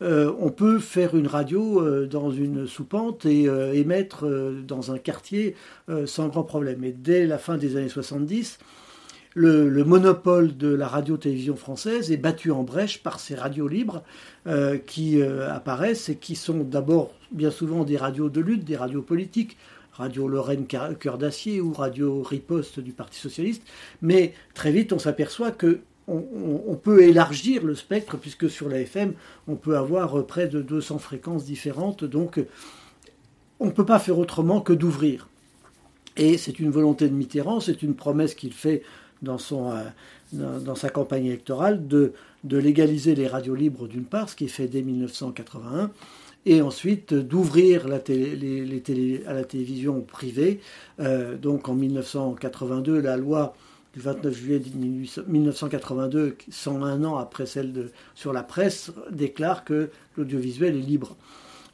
euh, 0.02 0.32
on 0.38 0.50
peut 0.50 0.78
faire 0.78 1.16
une 1.16 1.26
radio 1.26 1.80
euh, 1.80 2.06
dans 2.06 2.30
une 2.30 2.66
soupente 2.66 3.26
et 3.26 3.48
euh, 3.48 3.72
émettre 3.72 4.26
dans 4.66 4.92
un 4.92 4.98
quartier 4.98 5.54
sans 6.06 6.28
grand 6.28 6.44
problème. 6.44 6.84
Et 6.84 6.92
dès 6.92 7.26
la 7.26 7.38
fin 7.38 7.56
des 7.56 7.76
années 7.76 7.88
70, 7.88 8.58
le, 9.34 9.84
monopole 9.84 10.56
de 10.56 10.68
la 10.68 10.86
radio-télévision 10.86 11.56
française 11.56 12.12
est 12.12 12.16
battu 12.16 12.50
en 12.50 12.62
brèche 12.62 13.02
par 13.02 13.18
ces 13.18 13.34
radios 13.34 13.68
libres 13.68 14.02
qui 14.86 15.20
apparaissent 15.22 16.08
et 16.08 16.16
qui 16.16 16.36
sont 16.36 16.62
d'abord 16.62 17.12
bien 17.32 17.50
souvent 17.50 17.84
des 17.84 17.96
radios 17.96 18.28
de 18.28 18.40
lutte, 18.40 18.64
des 18.64 18.76
radios 18.76 19.02
politiques, 19.02 19.56
Radio 19.94 20.28
Lorraine 20.28 20.66
Cœur 20.66 21.18
d'Acier 21.18 21.60
ou 21.60 21.72
Radio 21.72 22.22
Riposte 22.22 22.80
du 22.80 22.92
Parti 22.92 23.18
Socialiste, 23.18 23.62
mais 24.02 24.34
très 24.52 24.72
vite 24.72 24.92
on 24.92 24.98
s'aperçoit 24.98 25.50
que 25.50 25.80
on, 26.06 26.78
peut 26.82 27.02
élargir 27.02 27.64
le 27.64 27.74
spectre 27.74 28.18
puisque 28.18 28.50
sur 28.50 28.68
la 28.68 28.80
FM 28.80 29.14
on 29.48 29.54
peut 29.54 29.76
avoir 29.76 30.26
près 30.26 30.48
de 30.48 30.60
200 30.60 30.98
fréquences 30.98 31.44
différentes, 31.44 32.04
donc 32.04 32.40
on 33.60 33.66
ne 33.66 33.70
peut 33.70 33.86
pas 33.86 33.98
faire 33.98 34.18
autrement 34.18 34.60
que 34.60 34.72
d'ouvrir. 34.72 35.28
Et 36.16 36.38
c'est 36.38 36.58
une 36.58 36.70
volonté 36.70 37.08
de 37.08 37.14
Mitterrand, 37.14 37.60
c'est 37.60 37.82
une 37.82 37.94
promesse 37.94 38.34
qu'il 38.34 38.52
fait 38.52 38.82
dans, 39.22 39.38
son, 39.38 39.72
euh, 39.72 40.60
dans, 40.60 40.74
sa 40.74 40.90
campagne 40.90 41.26
électorale 41.26 41.88
de, 41.88 42.12
de 42.44 42.58
légaliser 42.58 43.14
les 43.14 43.26
radios 43.26 43.54
libres 43.54 43.88
d'une 43.88 44.04
part, 44.04 44.28
ce 44.28 44.36
qui 44.36 44.44
est 44.44 44.48
fait 44.48 44.68
dès 44.68 44.82
1981, 44.82 45.90
et 46.46 46.62
ensuite 46.62 47.14
d'ouvrir 47.14 47.88
la 47.88 47.98
les, 48.08 48.80
télé, 48.80 49.22
à 49.26 49.32
la 49.32 49.44
télévision 49.44 50.00
privée. 50.00 50.60
Euh, 51.00 51.36
donc 51.36 51.68
en 51.68 51.74
1982, 51.74 53.00
la 53.00 53.16
loi 53.16 53.54
du 53.94 54.00
29 54.00 54.34
juillet 54.34 54.62
1982, 55.26 56.36
101 56.50 57.04
ans 57.04 57.16
après 57.16 57.46
celle 57.46 57.90
sur 58.14 58.32
la 58.32 58.42
presse, 58.42 58.90
déclare 59.10 59.64
que 59.64 59.90
l'audiovisuel 60.16 60.76
est 60.76 60.80
libre. 60.80 61.16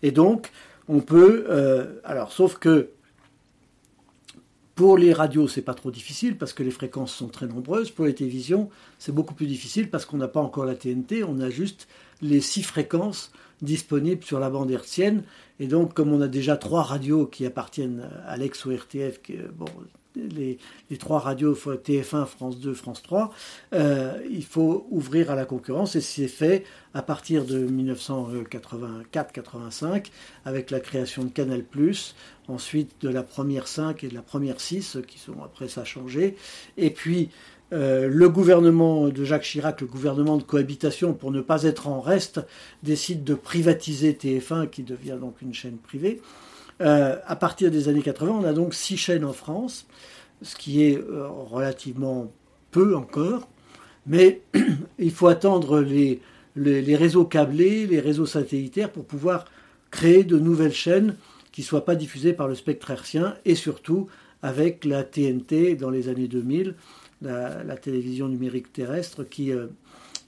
Et 0.02 0.12
donc, 0.12 0.50
on 0.88 1.00
peut, 1.00 1.46
euh, 1.48 2.00
alors 2.04 2.32
sauf 2.32 2.58
que 2.58 2.90
pour 4.74 4.96
les 4.96 5.12
radios, 5.12 5.46
c'est 5.46 5.62
pas 5.62 5.74
trop 5.74 5.90
difficile 5.90 6.38
parce 6.38 6.54
que 6.54 6.62
les 6.62 6.70
fréquences 6.70 7.12
sont 7.12 7.28
très 7.28 7.46
nombreuses. 7.46 7.90
Pour 7.90 8.06
les 8.06 8.14
télévisions, 8.14 8.70
c'est 8.98 9.12
beaucoup 9.12 9.34
plus 9.34 9.46
difficile 9.46 9.90
parce 9.90 10.06
qu'on 10.06 10.16
n'a 10.16 10.28
pas 10.28 10.40
encore 10.40 10.64
la 10.64 10.74
TNT, 10.74 11.22
on 11.22 11.38
a 11.40 11.50
juste 11.50 11.86
les 12.22 12.40
six 12.40 12.62
fréquences 12.62 13.30
disponibles 13.62 14.24
sur 14.24 14.40
la 14.40 14.50
bande 14.50 14.70
hertzienne. 14.70 15.22
Et 15.58 15.66
donc, 15.66 15.94
comme 15.94 16.12
on 16.12 16.20
a 16.20 16.28
déjà 16.28 16.56
trois 16.56 16.82
radios 16.82 17.26
qui 17.26 17.46
appartiennent 17.46 18.08
à 18.26 18.36
l'ex-ORTF, 18.36 19.20
bon, 19.54 19.66
les, 20.16 20.58
trois 20.98 21.20
radios 21.20 21.54
TF1, 21.54 22.26
France 22.26 22.58
2, 22.58 22.74
France 22.74 23.02
3, 23.02 23.32
euh, 23.74 24.20
il 24.30 24.44
faut 24.44 24.86
ouvrir 24.90 25.30
à 25.30 25.34
la 25.34 25.44
concurrence 25.44 25.96
et 25.96 26.00
c'est 26.00 26.28
fait 26.28 26.64
à 26.94 27.02
partir 27.02 27.44
de 27.44 27.66
1984-85 27.66 30.06
avec 30.44 30.70
la 30.70 30.78
création 30.80 31.24
de 31.24 31.30
Canal+, 31.30 31.64
ensuite 32.48 32.92
de 33.00 33.08
la 33.08 33.22
première 33.22 33.68
5 33.68 34.04
et 34.04 34.08
de 34.08 34.14
la 34.14 34.22
première 34.22 34.60
6 34.60 34.98
qui 35.06 35.18
sont 35.18 35.42
après 35.44 35.68
ça 35.68 35.84
changé, 35.84 36.36
et 36.76 36.90
puis 36.90 37.30
euh, 37.72 38.08
le 38.08 38.28
gouvernement 38.28 39.08
de 39.08 39.24
Jacques 39.24 39.42
Chirac, 39.42 39.80
le 39.80 39.86
gouvernement 39.86 40.36
de 40.36 40.42
cohabitation, 40.42 41.12
pour 41.12 41.30
ne 41.30 41.40
pas 41.40 41.62
être 41.62 41.86
en 41.86 42.00
reste, 42.00 42.40
décide 42.82 43.22
de 43.22 43.34
privatiser 43.34 44.12
TF1, 44.12 44.68
qui 44.68 44.82
devient 44.82 45.16
donc 45.20 45.40
une 45.40 45.54
chaîne 45.54 45.76
privée. 45.76 46.20
Euh, 46.80 47.16
à 47.26 47.36
partir 47.36 47.70
des 47.70 47.88
années 47.88 48.02
80, 48.02 48.40
on 48.40 48.44
a 48.44 48.52
donc 48.52 48.74
six 48.74 48.96
chaînes 48.96 49.24
en 49.24 49.32
France, 49.32 49.86
ce 50.42 50.56
qui 50.56 50.82
est 50.82 50.96
euh, 50.96 51.28
relativement 51.28 52.32
peu 52.70 52.96
encore, 52.96 53.48
mais 54.06 54.40
il 54.98 55.10
faut 55.10 55.28
attendre 55.28 55.80
les, 55.80 56.20
réseaux 56.96 57.24
câblés, 57.24 57.86
les 57.86 58.00
réseaux 58.00 58.26
satellitaires 58.26 58.90
pour 58.90 59.04
pouvoir 59.04 59.44
créer 59.90 60.24
de 60.24 60.38
nouvelles 60.38 60.72
chaînes 60.72 61.16
qui 61.52 61.60
ne 61.60 61.66
soient 61.66 61.84
pas 61.84 61.96
diffusées 61.96 62.32
par 62.32 62.48
le 62.48 62.54
spectre 62.54 62.90
hertzien 62.90 63.34
et 63.44 63.54
surtout 63.54 64.08
avec 64.42 64.84
la 64.84 65.04
TNT 65.04 65.74
dans 65.74 65.90
les 65.90 66.08
années 66.08 66.28
2000, 66.28 66.74
la, 67.22 67.76
télévision 67.76 68.28
numérique 68.28 68.72
terrestre 68.72 69.24
qui, 69.24 69.52
euh, 69.52 69.66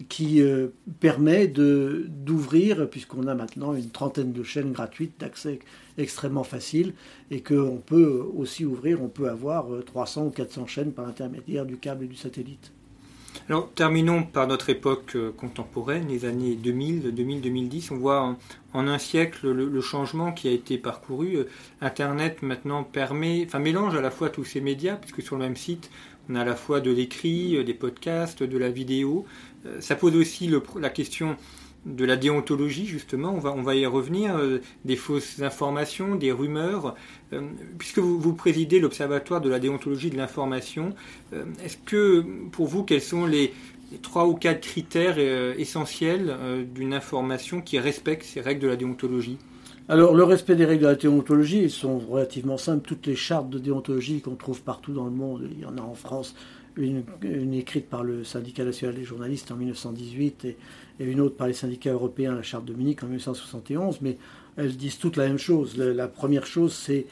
qui 0.09 0.43
euh, 0.43 0.69
permet 1.01 1.47
d'ouvrir, 1.47 2.89
puisqu'on 2.89 3.27
a 3.27 3.35
maintenant 3.35 3.75
une 3.75 3.91
trentaine 3.91 4.33
de 4.33 4.43
chaînes 4.43 4.73
gratuites 4.73 5.15
d'accès 5.19 5.61
extrêmement 5.99 6.45
facile, 6.45 6.95
et 7.31 7.43
qu'on 7.43 7.83
peut 7.85 8.25
aussi 8.37 8.65
ouvrir, 8.65 9.03
on 9.03 9.09
peut 9.09 9.29
avoir 9.29 9.67
300 9.85 10.23
euh, 10.23 10.27
ou 10.27 10.31
400 10.31 10.67
chaînes 10.67 10.93
par 10.93 11.07
l'intermédiaire 11.07 11.67
du 11.67 11.77
câble 11.77 12.05
et 12.05 12.09
du 12.09 12.17
satellite. 12.17 12.73
Alors 13.49 13.71
terminons 13.75 14.25
par 14.25 14.47
notre 14.47 14.69
époque 14.69 15.17
contemporaine, 15.39 16.07
les 16.09 16.27
années 16.27 16.55
2000, 16.55 17.15
2000-2010. 17.15 17.89
On 17.91 17.97
voit 17.97 18.37
en, 18.75 18.87
un 18.87 18.99
siècle 18.99 19.51
le, 19.51 19.81
changement 19.81 20.33
qui 20.33 20.49
a 20.49 20.51
été 20.53 20.77
parcouru. 20.77 21.39
Internet 21.81 22.43
maintenant 22.43 22.85
permet, 22.85 23.45
enfin 23.47 23.59
mélange 23.59 23.95
à 23.97 24.03
la 24.03 24.11
fois 24.11 24.29
tous 24.29 24.45
ces 24.45 24.61
médias, 24.61 24.97
puisque 24.97 25.23
sur 25.23 25.37
le 25.37 25.45
même 25.45 25.57
site, 25.57 25.91
on 26.29 26.35
a 26.35 26.43
à 26.43 26.45
la 26.45 26.57
fois 26.57 26.81
de 26.81 26.91
l'écrit, 26.91 27.63
des 27.65 27.75
podcasts, 27.75 28.43
de 28.43 28.59
la 28.59 28.71
vidéo. 28.71 29.27
Euh, 29.67 29.81
ça 29.81 29.95
pose 29.95 30.17
aussi 30.17 30.51
la 30.81 30.91
question 30.91 31.37
de 31.85 32.05
la 32.05 32.17
déontologie, 32.17 32.87
justement, 32.87 33.35
on 33.35 33.63
va, 33.63 33.75
y 33.75 33.87
revenir, 33.87 34.37
euh, 34.37 34.61
des 34.85 34.95
fausses 34.95 35.43
informations, 35.43 36.15
des 36.15 36.31
rumeurs. 36.31 36.95
Euh, 37.33 37.41
puisque 37.77 37.99
vous, 37.99 38.35
présidez 38.35 38.79
l'Observatoire 38.79 39.41
de 39.41 39.49
la 39.49 39.59
déontologie 39.59 40.11
de 40.11 40.17
l'information, 40.17 40.95
est-ce 41.65 41.77
que, 41.77 42.25
pour 42.53 42.67
vous, 42.67 42.85
quels 42.85 43.03
sont 43.03 43.27
les, 43.27 43.53
trois 44.01 44.27
ou 44.27 44.35
quatre 44.35 44.61
critères 44.61 45.19
essentiels 45.59 46.35
d'une 46.75 46.95
information 46.95 47.61
qui 47.61 47.79
respecte 47.79 48.25
ces 48.25 48.41
règles 48.41 48.61
de 48.61 48.69
la 48.69 48.77
déontologie? 48.77 49.39
Alors, 49.89 50.15
le 50.15 50.23
respect 50.23 50.55
des 50.55 50.65
règles 50.65 50.83
de 50.83 50.89
la 50.89 50.95
déontologie, 50.95 51.63
ils 51.63 51.71
sont 51.71 51.99
relativement 51.99 52.57
simples. 52.57 52.87
Toutes 52.87 53.07
les 53.07 53.17
chartes 53.17 53.51
de 53.51 53.59
déontologie 53.59 54.21
qu'on 54.21 54.37
trouve 54.37 54.63
partout 54.63 54.93
dans 54.93 55.05
le 55.05 55.11
monde, 55.11 55.49
il 55.51 55.61
y 55.61 55.65
en 55.65 55.77
a 55.77 55.81
en 55.81 55.95
France, 55.95 56.37
une, 56.77 57.05
écrite 57.53 57.89
par 57.89 58.05
le 58.05 58.25
syndicat 58.25 58.65
national 58.65 58.95
des 58.95 59.05
journalistes 59.05 59.51
en 59.51 59.57
1918 59.57 60.45
et, 60.45 60.57
une 61.01 61.21
autre 61.21 61.37
par 61.37 61.49
les 61.49 61.53
syndicats 61.53 61.93
européens, 61.93 62.35
la 62.35 62.43
charte 62.43 62.65
de 62.65 62.75
Munich 62.75 63.03
en 63.03 63.07
1971, 63.07 64.01
mais 64.01 64.17
elles 64.57 64.77
disent 64.77 64.99
toutes 64.99 65.17
la 65.17 65.27
même 65.27 65.39
chose. 65.39 65.77
La, 65.77 66.09
première 66.09 66.47
chose, 66.47 66.73
c'est 66.73 67.07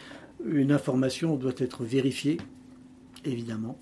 une 0.45 0.71
information 0.73 1.37
doit 1.37 1.53
être 1.59 1.85
vérifiée, 1.85 2.39
évidemment. 3.25 3.79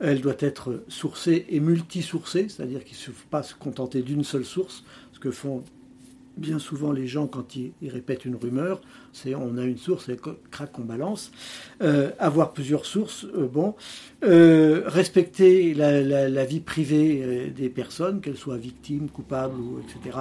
Elle 0.00 0.20
doit 0.20 0.36
être 0.40 0.82
sourcée 0.88 1.46
et 1.48 1.60
multisourcée, 1.60 2.48
c'est-à-dire 2.48 2.84
qu'il 2.84 2.96
ne 2.96 3.02
suffit 3.02 3.26
pas 3.30 3.44
se 3.44 3.54
contenter 3.54 4.02
d'une 4.02 4.24
seule 4.24 4.44
source, 4.44 4.84
ce 5.12 5.20
que 5.20 5.30
font 5.30 5.62
bien 6.36 6.58
souvent 6.58 6.92
les 6.92 7.06
gens 7.06 7.26
quand 7.26 7.56
ils, 7.56 7.72
répètent 7.82 8.24
une 8.24 8.36
rumeur, 8.36 8.80
c'est 9.12 9.34
on 9.34 9.56
a 9.56 9.64
une 9.64 9.78
source 9.78 10.08
et 10.08 10.16
crac 10.50 10.78
on 10.78 10.82
balance. 10.82 11.30
Euh, 11.82 12.10
avoir 12.18 12.52
plusieurs 12.52 12.86
sources, 12.86 13.24
euh, 13.36 13.46
bon, 13.46 13.74
euh, 14.24 14.82
respecter 14.86 15.74
la, 15.74 16.44
vie 16.44 16.60
privée 16.60 17.52
des 17.54 17.68
personnes, 17.68 18.20
qu'elles 18.20 18.36
soient 18.36 18.58
victimes, 18.58 19.08
coupables 19.08 19.58
ou 19.58 19.80
etc. 19.80 20.18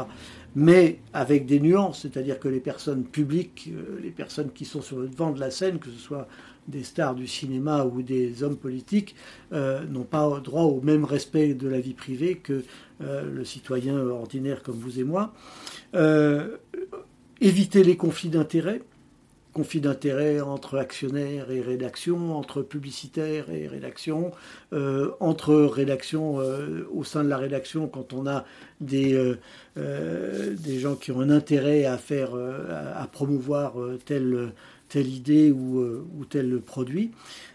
Mais 0.55 0.99
avec 1.13 1.45
des 1.45 1.59
nuances, 1.59 2.01
c'est-à-dire 2.01 2.39
que 2.39 2.47
les 2.47 2.59
personnes 2.59 3.03
publiques, 3.03 3.71
les 4.01 4.11
personnes 4.11 4.51
qui 4.53 4.65
sont 4.65 4.81
sur 4.81 4.99
le 4.99 5.07
devant 5.07 5.31
de 5.31 5.39
la 5.39 5.49
scène, 5.49 5.79
que 5.79 5.89
ce 5.89 5.97
soit 5.97 6.27
des 6.67 6.83
stars 6.83 7.15
du 7.15 7.27
cinéma 7.27 7.85
ou 7.85 8.01
des 8.01 8.43
hommes 8.43 8.57
politiques 8.57 9.15
euh, 9.51 9.85
n'ont 9.85 10.03
pas 10.03 10.39
droit 10.39 10.63
au 10.63 10.81
même 10.81 11.05
respect 11.05 11.53
de 11.53 11.67
la 11.67 11.79
vie 11.79 11.93
privée 11.93 12.35
que 12.35 12.63
euh, 13.01 13.29
le 13.29 13.43
citoyen 13.43 13.97
ordinaire 13.97 14.63
comme 14.63 14.75
vous 14.75 14.99
et 14.99 15.03
moi. 15.03 15.33
Euh, 15.95 16.57
éviter 17.41 17.83
les 17.83 17.97
conflits 17.97 18.29
d'intérêts, 18.29 18.81
conflits 19.53 19.81
d'intérêts 19.81 20.41
entre 20.41 20.77
actionnaires 20.77 21.51
et 21.51 21.61
rédaction, 21.61 22.37
entre 22.37 22.61
publicitaires 22.61 23.49
et 23.51 23.67
rédaction, 23.67 24.31
entre 25.19 25.53
rédaction 25.53 26.37
au 26.91 27.03
sein 27.03 27.23
de 27.23 27.29
la 27.29 27.37
rédaction 27.37 27.87
quand 27.87 28.13
on 28.13 28.25
a 28.25 28.45
des, 28.81 29.35
des 29.75 30.79
gens 30.79 30.95
qui 30.95 31.11
ont 31.11 31.19
un 31.19 31.29
intérêt 31.29 31.85
à 31.85 31.97
faire, 31.97 32.31
à, 32.33 33.05
promouvoir 33.07 33.73
tel 34.05 34.53
telle 34.93 35.07
idée 35.07 35.51
ou, 35.51 35.79
euh, 35.79 36.05
tel 36.29 36.59
produit. 36.61 37.09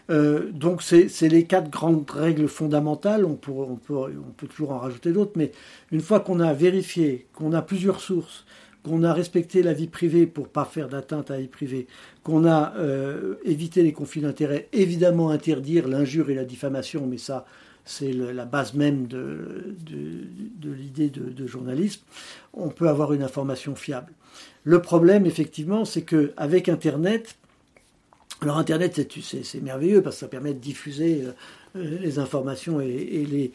Euh, 0.09 0.51
donc 0.51 0.81
c'est 0.83 1.07
les 1.29 1.45
quatre 1.45 1.69
grandes 1.69 2.09
règles 2.09 2.49
fondamentales, 2.49 3.23
on, 3.23 3.35
peut, 3.35 4.47
toujours 4.49 4.71
en 4.71 4.79
rajouter 4.79 5.13
d'autres, 5.13 5.31
mais 5.37 5.53
une 5.93 6.01
fois 6.01 6.19
qu'on 6.19 6.41
a 6.41 6.51
vérifié, 6.53 7.27
qu'on 7.33 7.53
a 7.53 7.61
plusieurs 7.61 8.01
sources, 8.01 8.45
qu'on 8.83 9.03
a 9.03 9.13
respecté 9.13 9.63
la 9.63 9.71
vie 9.71 9.87
privée 9.87 10.25
pour 10.25 10.49
pas 10.49 10.65
faire 10.65 10.89
d'atteinte 10.89 11.31
à 11.31 11.35
la 11.35 11.41
vie 11.41 11.47
privée, 11.47 11.87
qu'on 12.23 12.45
a 12.45 12.73
euh, 12.75 13.35
évité 13.45 13.83
les 13.83 13.93
conflits 13.93 14.21
d'intérêts, 14.21 14.67
évidemment 14.73 15.29
interdire 15.29 15.87
l'injure 15.87 16.29
et 16.29 16.35
la 16.35 16.43
diffamation, 16.43 17.07
mais 17.07 17.17
ça 17.17 17.45
c'est 17.85 18.11
la 18.11 18.45
base 18.45 18.75
même 18.75 19.07
de, 19.07 19.73
l'idée 20.63 21.09
de, 21.09 21.47
journalisme, 21.47 22.01
on 22.53 22.69
peut 22.69 22.87
avoir 22.87 23.13
une 23.13 23.23
information 23.23 23.75
fiable. 23.75 24.11
Le 24.63 24.81
problème, 24.81 25.25
effectivement, 25.25 25.85
c'est 25.85 26.03
qu'avec 26.03 26.69
Internet, 26.69 27.35
alors 28.41 28.57
Internet, 28.57 29.01
c'est 29.21 29.61
merveilleux 29.61 30.01
parce 30.01 30.15
que 30.15 30.19
ça 30.21 30.27
permet 30.27 30.53
de 30.53 30.59
diffuser 30.59 31.23
euh, 31.75 31.99
les 31.99 32.19
informations 32.19 32.79
et, 32.81 33.51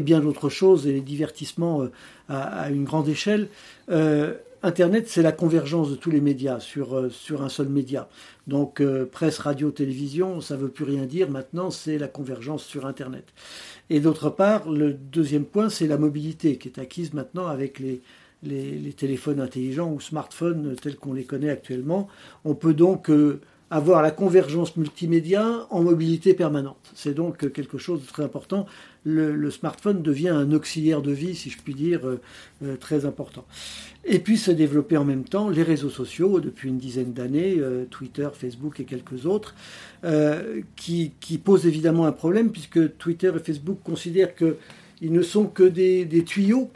bien 0.00 0.20
d'autres 0.20 0.48
choses 0.48 0.86
et 0.86 0.92
les 0.92 1.00
divertissements 1.00 1.82
euh, 1.82 1.90
à, 2.28 2.70
une 2.70 2.84
grande 2.84 3.08
échelle. 3.08 3.48
Euh, 3.90 4.34
Internet, 4.62 5.08
c'est 5.08 5.22
la 5.22 5.32
convergence 5.32 5.90
de 5.90 5.96
tous 5.96 6.10
les 6.10 6.20
médias 6.20 6.60
sur 6.60 6.96
un 6.96 7.48
seul 7.48 7.68
média. 7.68 8.08
Donc 8.48 8.82
presse, 9.12 9.38
radio, 9.38 9.70
télévision, 9.70 10.40
ça 10.40 10.56
ne 10.56 10.62
veut 10.62 10.70
plus 10.70 10.84
rien 10.84 11.04
dire. 11.04 11.30
Maintenant, 11.30 11.70
c'est 11.70 11.98
la 11.98 12.08
convergence 12.08 12.64
sur 12.64 12.86
Internet. 12.86 13.26
Et 13.90 14.00
d'autre 14.00 14.28
part, 14.28 14.68
le 14.68 14.92
deuxième 14.92 15.44
point, 15.44 15.68
c'est 15.68 15.86
la 15.86 15.98
mobilité 15.98 16.56
qui 16.56 16.68
est 16.68 16.80
acquise 16.80 17.12
maintenant 17.12 17.46
avec 17.46 17.78
les, 17.78 18.00
les, 18.46 18.92
téléphones 18.92 19.40
intelligents 19.40 19.92
ou 19.92 20.00
smartphones 20.00 20.76
tels 20.80 20.96
qu'on 20.96 21.12
les 21.12 21.24
connaît 21.24 21.50
actuellement. 21.50 22.08
On 22.44 22.54
peut 22.54 22.74
donc 22.74 23.10
euh, 23.10 23.40
avoir 23.70 24.00
la 24.00 24.10
convergence 24.10 24.76
multimédia 24.76 25.66
en 25.70 25.82
mobilité 25.82 26.34
permanente. 26.34 26.92
C'est 26.94 27.14
donc 27.14 27.52
quelque 27.52 27.78
chose 27.78 28.00
de 28.02 28.06
très 28.06 28.22
important. 28.22 28.66
Le, 29.04 29.50
smartphone 29.50 30.02
devient 30.02 30.30
un 30.30 30.52
auxiliaire 30.52 31.02
de 31.02 31.12
vie, 31.12 31.34
si 31.34 31.50
je 31.50 31.58
puis 31.58 31.74
dire, 31.74 32.06
euh, 32.06 32.20
euh, 32.64 32.76
très 32.76 33.04
important. 33.04 33.44
Et 34.04 34.18
puis 34.18 34.38
se 34.38 34.50
développer 34.50 34.96
en 34.96 35.04
même 35.04 35.24
temps 35.24 35.48
les 35.48 35.62
réseaux 35.62 35.90
sociaux 35.90 36.40
depuis 36.40 36.68
une 36.68 36.78
dizaine 36.78 37.12
d'années, 37.12 37.60
Twitter, 37.90 38.28
Facebook 38.32 38.78
et 38.78 38.84
quelques 38.84 39.26
autres, 39.26 39.56
qui, 40.76 41.12
posent 41.44 41.66
évidemment 41.66 42.06
un 42.06 42.12
problème 42.12 42.52
puisque 42.52 42.96
Twitter 42.98 43.32
et 43.34 43.40
Facebook 43.40 43.78
considèrent 43.82 44.36
qu'ils 44.36 45.12
ne 45.12 45.22
sont 45.22 45.46
que 45.46 45.64
des 45.64 46.24
tuyaux 46.24 46.70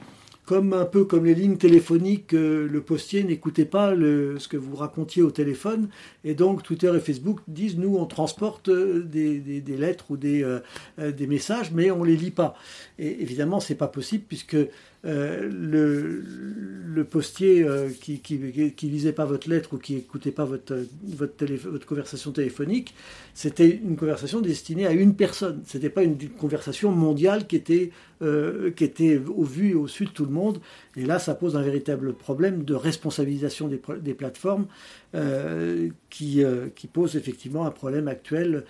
comme 0.51 0.73
un 0.73 0.85
peu 0.85 1.05
comme 1.05 1.27
les 1.27 1.37
lignes 1.37 1.59
téléphoniques, 1.59 2.35
euh, 2.35 2.67
le 2.69 2.81
postier 2.81 3.23
n'écoutait 3.23 3.65
pas 3.65 3.95
ce 3.95 4.49
que 4.49 4.57
vous 4.57 4.75
racontiez 4.75 5.23
au 5.23 5.31
téléphone, 5.31 5.89
et 6.25 6.35
donc 6.35 6.65
Twitter 6.65 6.91
et 6.93 6.99
Facebook 6.99 7.39
disent 7.47 7.79
nous 7.79 7.97
on 7.97 8.05
transporte 8.05 8.69
euh, 8.69 9.01
des, 9.01 9.63
lettres 9.79 10.07
ou 10.11 10.17
des, 10.17 10.43
euh, 10.43 10.59
messages, 11.29 11.71
mais 11.71 11.93
on 11.93 12.03
les 12.03 12.17
lit 12.17 12.33
pas. 12.33 12.57
Et 12.99 13.23
évidemment 13.23 13.61
c'est 13.61 13.77
pas 13.77 13.87
possible 13.87 14.25
puisque 14.27 14.57
le, 15.05 16.23
le, 16.87 17.05
postier 17.05 17.67
qui, 18.01 18.21
qui, 18.21 18.87
lisait 18.87 19.13
pas 19.13 19.25
votre 19.25 19.49
lettre 19.49 19.75
ou 19.75 19.79
qui 19.79 19.97
écoutait 19.97 20.31
pas 20.31 20.45
votre 20.45 21.87
conversation 21.87 22.33
téléphonique, 22.33 22.95
c'était 23.33 23.71
une 23.71 23.97
conversation 23.97 24.41
destinée 24.43 24.87
à 24.87 24.93
une 24.93 25.15
personne. 25.15 25.63
C'était 25.65 25.89
pas 25.89 26.03
une, 26.03 26.19
conversation 26.29 26.93
mondiale 26.93 27.47
qui 27.47 27.57
était 27.57 27.91
qui 28.21 28.85
était 28.85 29.19
au 29.35 29.45
vu 29.45 29.71
et 29.71 29.75
au 29.75 29.89
su 29.89 30.05
de 30.05 30.11
tout 30.11 30.27
le 30.27 30.33
monde 30.33 30.61
et 30.97 31.05
là, 31.05 31.19
ça 31.19 31.35
pose 31.35 31.57
un 31.57 31.63
véritable 31.63 32.13
problème 32.13 32.65
de 32.65 32.75
responsabilisation 32.75 33.69
des, 33.69 34.15
plateformes 34.15 34.67
euh, 35.15 35.89
qui, 36.11 36.43
euh, 36.43 36.67
qui, 36.75 36.89
pose 36.89 37.17
effectivement 37.17 37.65
un 37.65 37.71
problème 37.71 38.09
actuel 38.09 38.65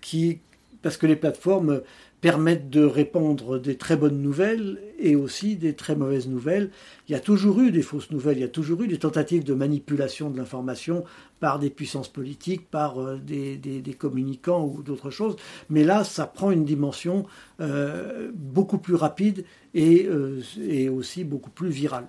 qui, 0.00 0.40
parce 0.82 0.96
que 0.96 1.06
les 1.06 1.16
plateformes 1.16 1.80
permettent 2.20 2.70
de 2.70 2.84
répandre 2.84 3.60
des 3.60 3.76
très 3.76 3.96
bonnes 3.96 4.20
nouvelles 4.20 4.80
et 4.98 5.16
aussi 5.16 5.56
des 5.56 5.74
très 5.74 5.94
mauvaises 5.94 6.28
nouvelles. 6.28 6.70
Il 7.08 7.12
y 7.12 7.14
a 7.14 7.20
toujours 7.20 7.60
eu 7.60 7.70
des 7.70 7.82
fausses 7.82 8.10
nouvelles, 8.10 8.38
il 8.38 8.40
y 8.40 8.44
a 8.44 8.48
toujours 8.48 8.82
eu 8.82 8.88
des 8.88 8.98
tentatives 8.98 9.44
de 9.44 9.54
manipulation 9.54 10.30
de 10.30 10.36
l'information 10.38 11.04
par 11.40 11.58
des 11.58 11.70
puissances 11.70 12.08
politiques, 12.08 12.70
par 12.70 12.98
euh, 13.00 13.18
des, 13.18 13.96
communicants 13.98 14.64
ou 14.64 14.82
d'autres 14.82 15.10
choses. 15.10 15.36
Mais 15.68 15.84
là, 15.84 16.04
ça 16.04 16.26
prend 16.26 16.50
une 16.50 16.64
dimension 16.64 17.26
euh, 17.60 18.30
beaucoup 18.34 18.78
plus 18.78 18.94
rapide 18.94 19.44
et, 19.74 20.06
euh, 20.06 20.40
et, 20.66 20.88
aussi 20.88 21.24
beaucoup 21.24 21.50
plus 21.50 21.68
virale. 21.68 22.08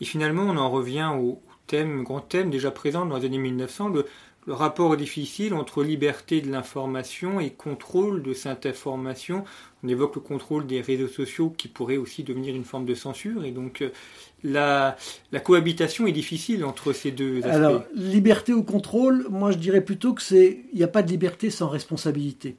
Et 0.00 0.04
finalement, 0.04 0.42
on 0.44 0.56
en 0.56 0.70
revient 0.70 1.10
au 1.14 1.40
thème, 1.66 2.02
grand 2.02 2.20
thème 2.20 2.50
déjà 2.50 2.70
présent 2.70 3.06
dans 3.06 3.18
les 3.18 3.26
années 3.26 3.38
1900, 3.38 3.90
le, 3.90 4.06
le 4.46 4.52
rapport 4.52 4.94
est 4.94 4.98
difficile 4.98 5.54
entre 5.54 5.82
liberté 5.82 6.40
de 6.40 6.50
l'information 6.50 7.40
et 7.40 7.50
contrôle 7.50 8.22
de 8.22 8.32
cette 8.32 8.64
information. 8.64 9.44
On 9.82 9.88
évoque 9.88 10.14
le 10.14 10.20
contrôle 10.20 10.66
des 10.66 10.80
réseaux 10.80 11.08
sociaux 11.08 11.52
qui 11.56 11.66
pourrait 11.66 11.96
aussi 11.96 12.22
devenir 12.22 12.54
une 12.54 12.64
forme 12.64 12.86
de 12.86 12.94
censure. 12.94 13.44
Et 13.44 13.50
donc 13.50 13.82
euh, 13.82 13.90
la, 14.44 14.96
la 15.32 15.40
cohabitation 15.40 16.06
est 16.06 16.12
difficile 16.12 16.64
entre 16.64 16.92
ces 16.92 17.10
deux 17.10 17.38
aspects. 17.38 17.54
Alors, 17.54 17.82
liberté 17.94 18.52
ou 18.52 18.62
contrôle, 18.62 19.26
moi 19.30 19.50
je 19.50 19.58
dirais 19.58 19.80
plutôt 19.80 20.14
que 20.14 20.22
c'est 20.22 20.60
il 20.72 20.78
n'y 20.78 20.84
a 20.84 20.88
pas 20.88 21.02
de 21.02 21.08
liberté 21.08 21.50
sans 21.50 21.68
responsabilité. 21.68 22.56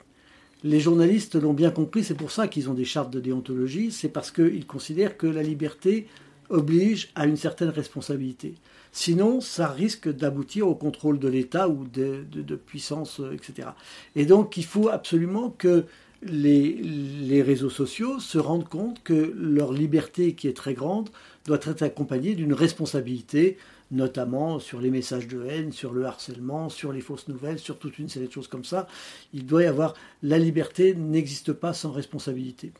Les 0.63 0.79
journalistes 0.79 1.35
l'ont 1.35 1.53
bien 1.53 1.69
compris, 1.71 2.03
c'est 2.03 2.15
pour 2.15 2.31
ça 2.31 2.47
qu'ils 2.47 2.69
ont 2.69 2.73
des 2.73 2.83
chartes 2.83 3.11
de 3.11 3.19
déontologie, 3.19 3.91
c'est 3.91 4.09
parce 4.09 4.31
qu'ils 4.31 4.65
considèrent 4.65 5.15
que 5.15 5.27
la 5.27 5.43
liberté 5.43 6.07
oblige 6.49 7.09
à 7.15 7.25
une 7.25 7.37
certaine 7.37 7.69
responsabilité. 7.69 8.55
Sinon, 8.91 9.41
ça 9.41 9.67
risque 9.67 10.09
d'aboutir 10.09 10.67
au 10.67 10.75
contrôle 10.75 11.19
de 11.19 11.27
l'État 11.27 11.69
ou 11.69 11.85
de, 11.85 12.55
puissance, 12.55 13.19
euh, 13.19 13.33
etc. 13.33 13.69
Et 14.15 14.25
donc, 14.25 14.57
il 14.57 14.65
faut 14.65 14.89
absolument 14.89 15.51
que 15.51 15.85
les, 16.23 17.43
réseaux 17.43 17.69
sociaux 17.69 18.19
se 18.19 18.37
rendent 18.37 18.67
compte 18.67 19.03
que 19.03 19.33
leur 19.37 19.71
liberté, 19.71 20.33
qui 20.33 20.47
est 20.47 20.55
très 20.57 20.73
grande, 20.73 21.09
doit 21.45 21.59
être 21.63 21.83
accompagnée 21.83 22.33
d'une 22.33 22.53
responsabilité, 22.53 23.57
notamment 23.91 24.59
sur 24.59 24.81
les 24.81 24.89
messages 24.89 25.27
de 25.27 25.45
haine, 25.45 25.71
sur 25.71 25.93
le 25.93 26.05
harcèlement, 26.05 26.69
sur 26.69 26.91
les 26.91 27.01
fausses 27.01 27.27
nouvelles, 27.27 27.59
sur 27.59 27.79
toute 27.79 27.99
une 27.99 28.09
série 28.09 28.27
de 28.27 28.31
choses 28.31 28.47
comme 28.47 28.65
ça. 28.65 28.87
Il 29.33 29.45
doit 29.45 29.63
y 29.63 29.67
avoir 29.67 29.93
la 30.23 30.37
liberté 30.37 30.93
n'existe 30.95 31.53
pas 31.53 31.73
sans 31.73 31.91
responsabilité. 31.91 32.71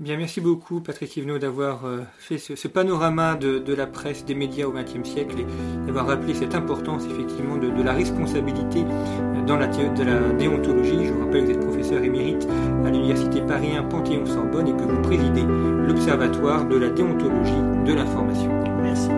Eh 0.00 0.02
bien, 0.02 0.16
merci 0.16 0.40
beaucoup, 0.40 0.80
Patrick 0.80 1.16
Yvenot, 1.16 1.38
d'avoir 1.38 1.84
euh, 1.84 2.00
fait 2.18 2.38
ce, 2.38 2.66
panorama 2.66 3.36
de, 3.36 3.72
la 3.74 3.86
presse, 3.86 4.24
des 4.24 4.34
médias 4.34 4.66
au 4.66 4.72
XXe 4.72 5.08
siècle 5.08 5.40
et 5.40 5.86
d'avoir 5.86 6.06
rappelé 6.06 6.34
cette 6.34 6.54
importance, 6.54 7.04
effectivement, 7.04 7.56
de, 7.56 7.82
la 7.82 7.92
responsabilité 7.92 8.84
dans 9.46 9.56
la, 9.56 9.68
de 9.68 10.02
la 10.02 10.32
déontologie. 10.32 11.04
Je 11.04 11.12
vous 11.12 11.26
rappelle 11.26 11.42
que 11.42 11.46
vous 11.46 11.52
êtes 11.52 11.60
professeur 11.60 12.02
émérite 12.02 12.48
à 12.84 12.90
l'Université 12.90 13.42
Paris 13.42 13.76
1 13.76 13.84
Panthéon-Sorbonne 13.84 14.68
et 14.68 14.72
que 14.72 14.82
vous 14.82 15.02
présidez 15.02 15.42
l'Observatoire 15.42 16.66
de 16.66 16.76
la 16.76 16.88
déontologie 16.88 17.84
de 17.86 17.92
l'information. 17.92 18.50
Merci. 18.82 19.10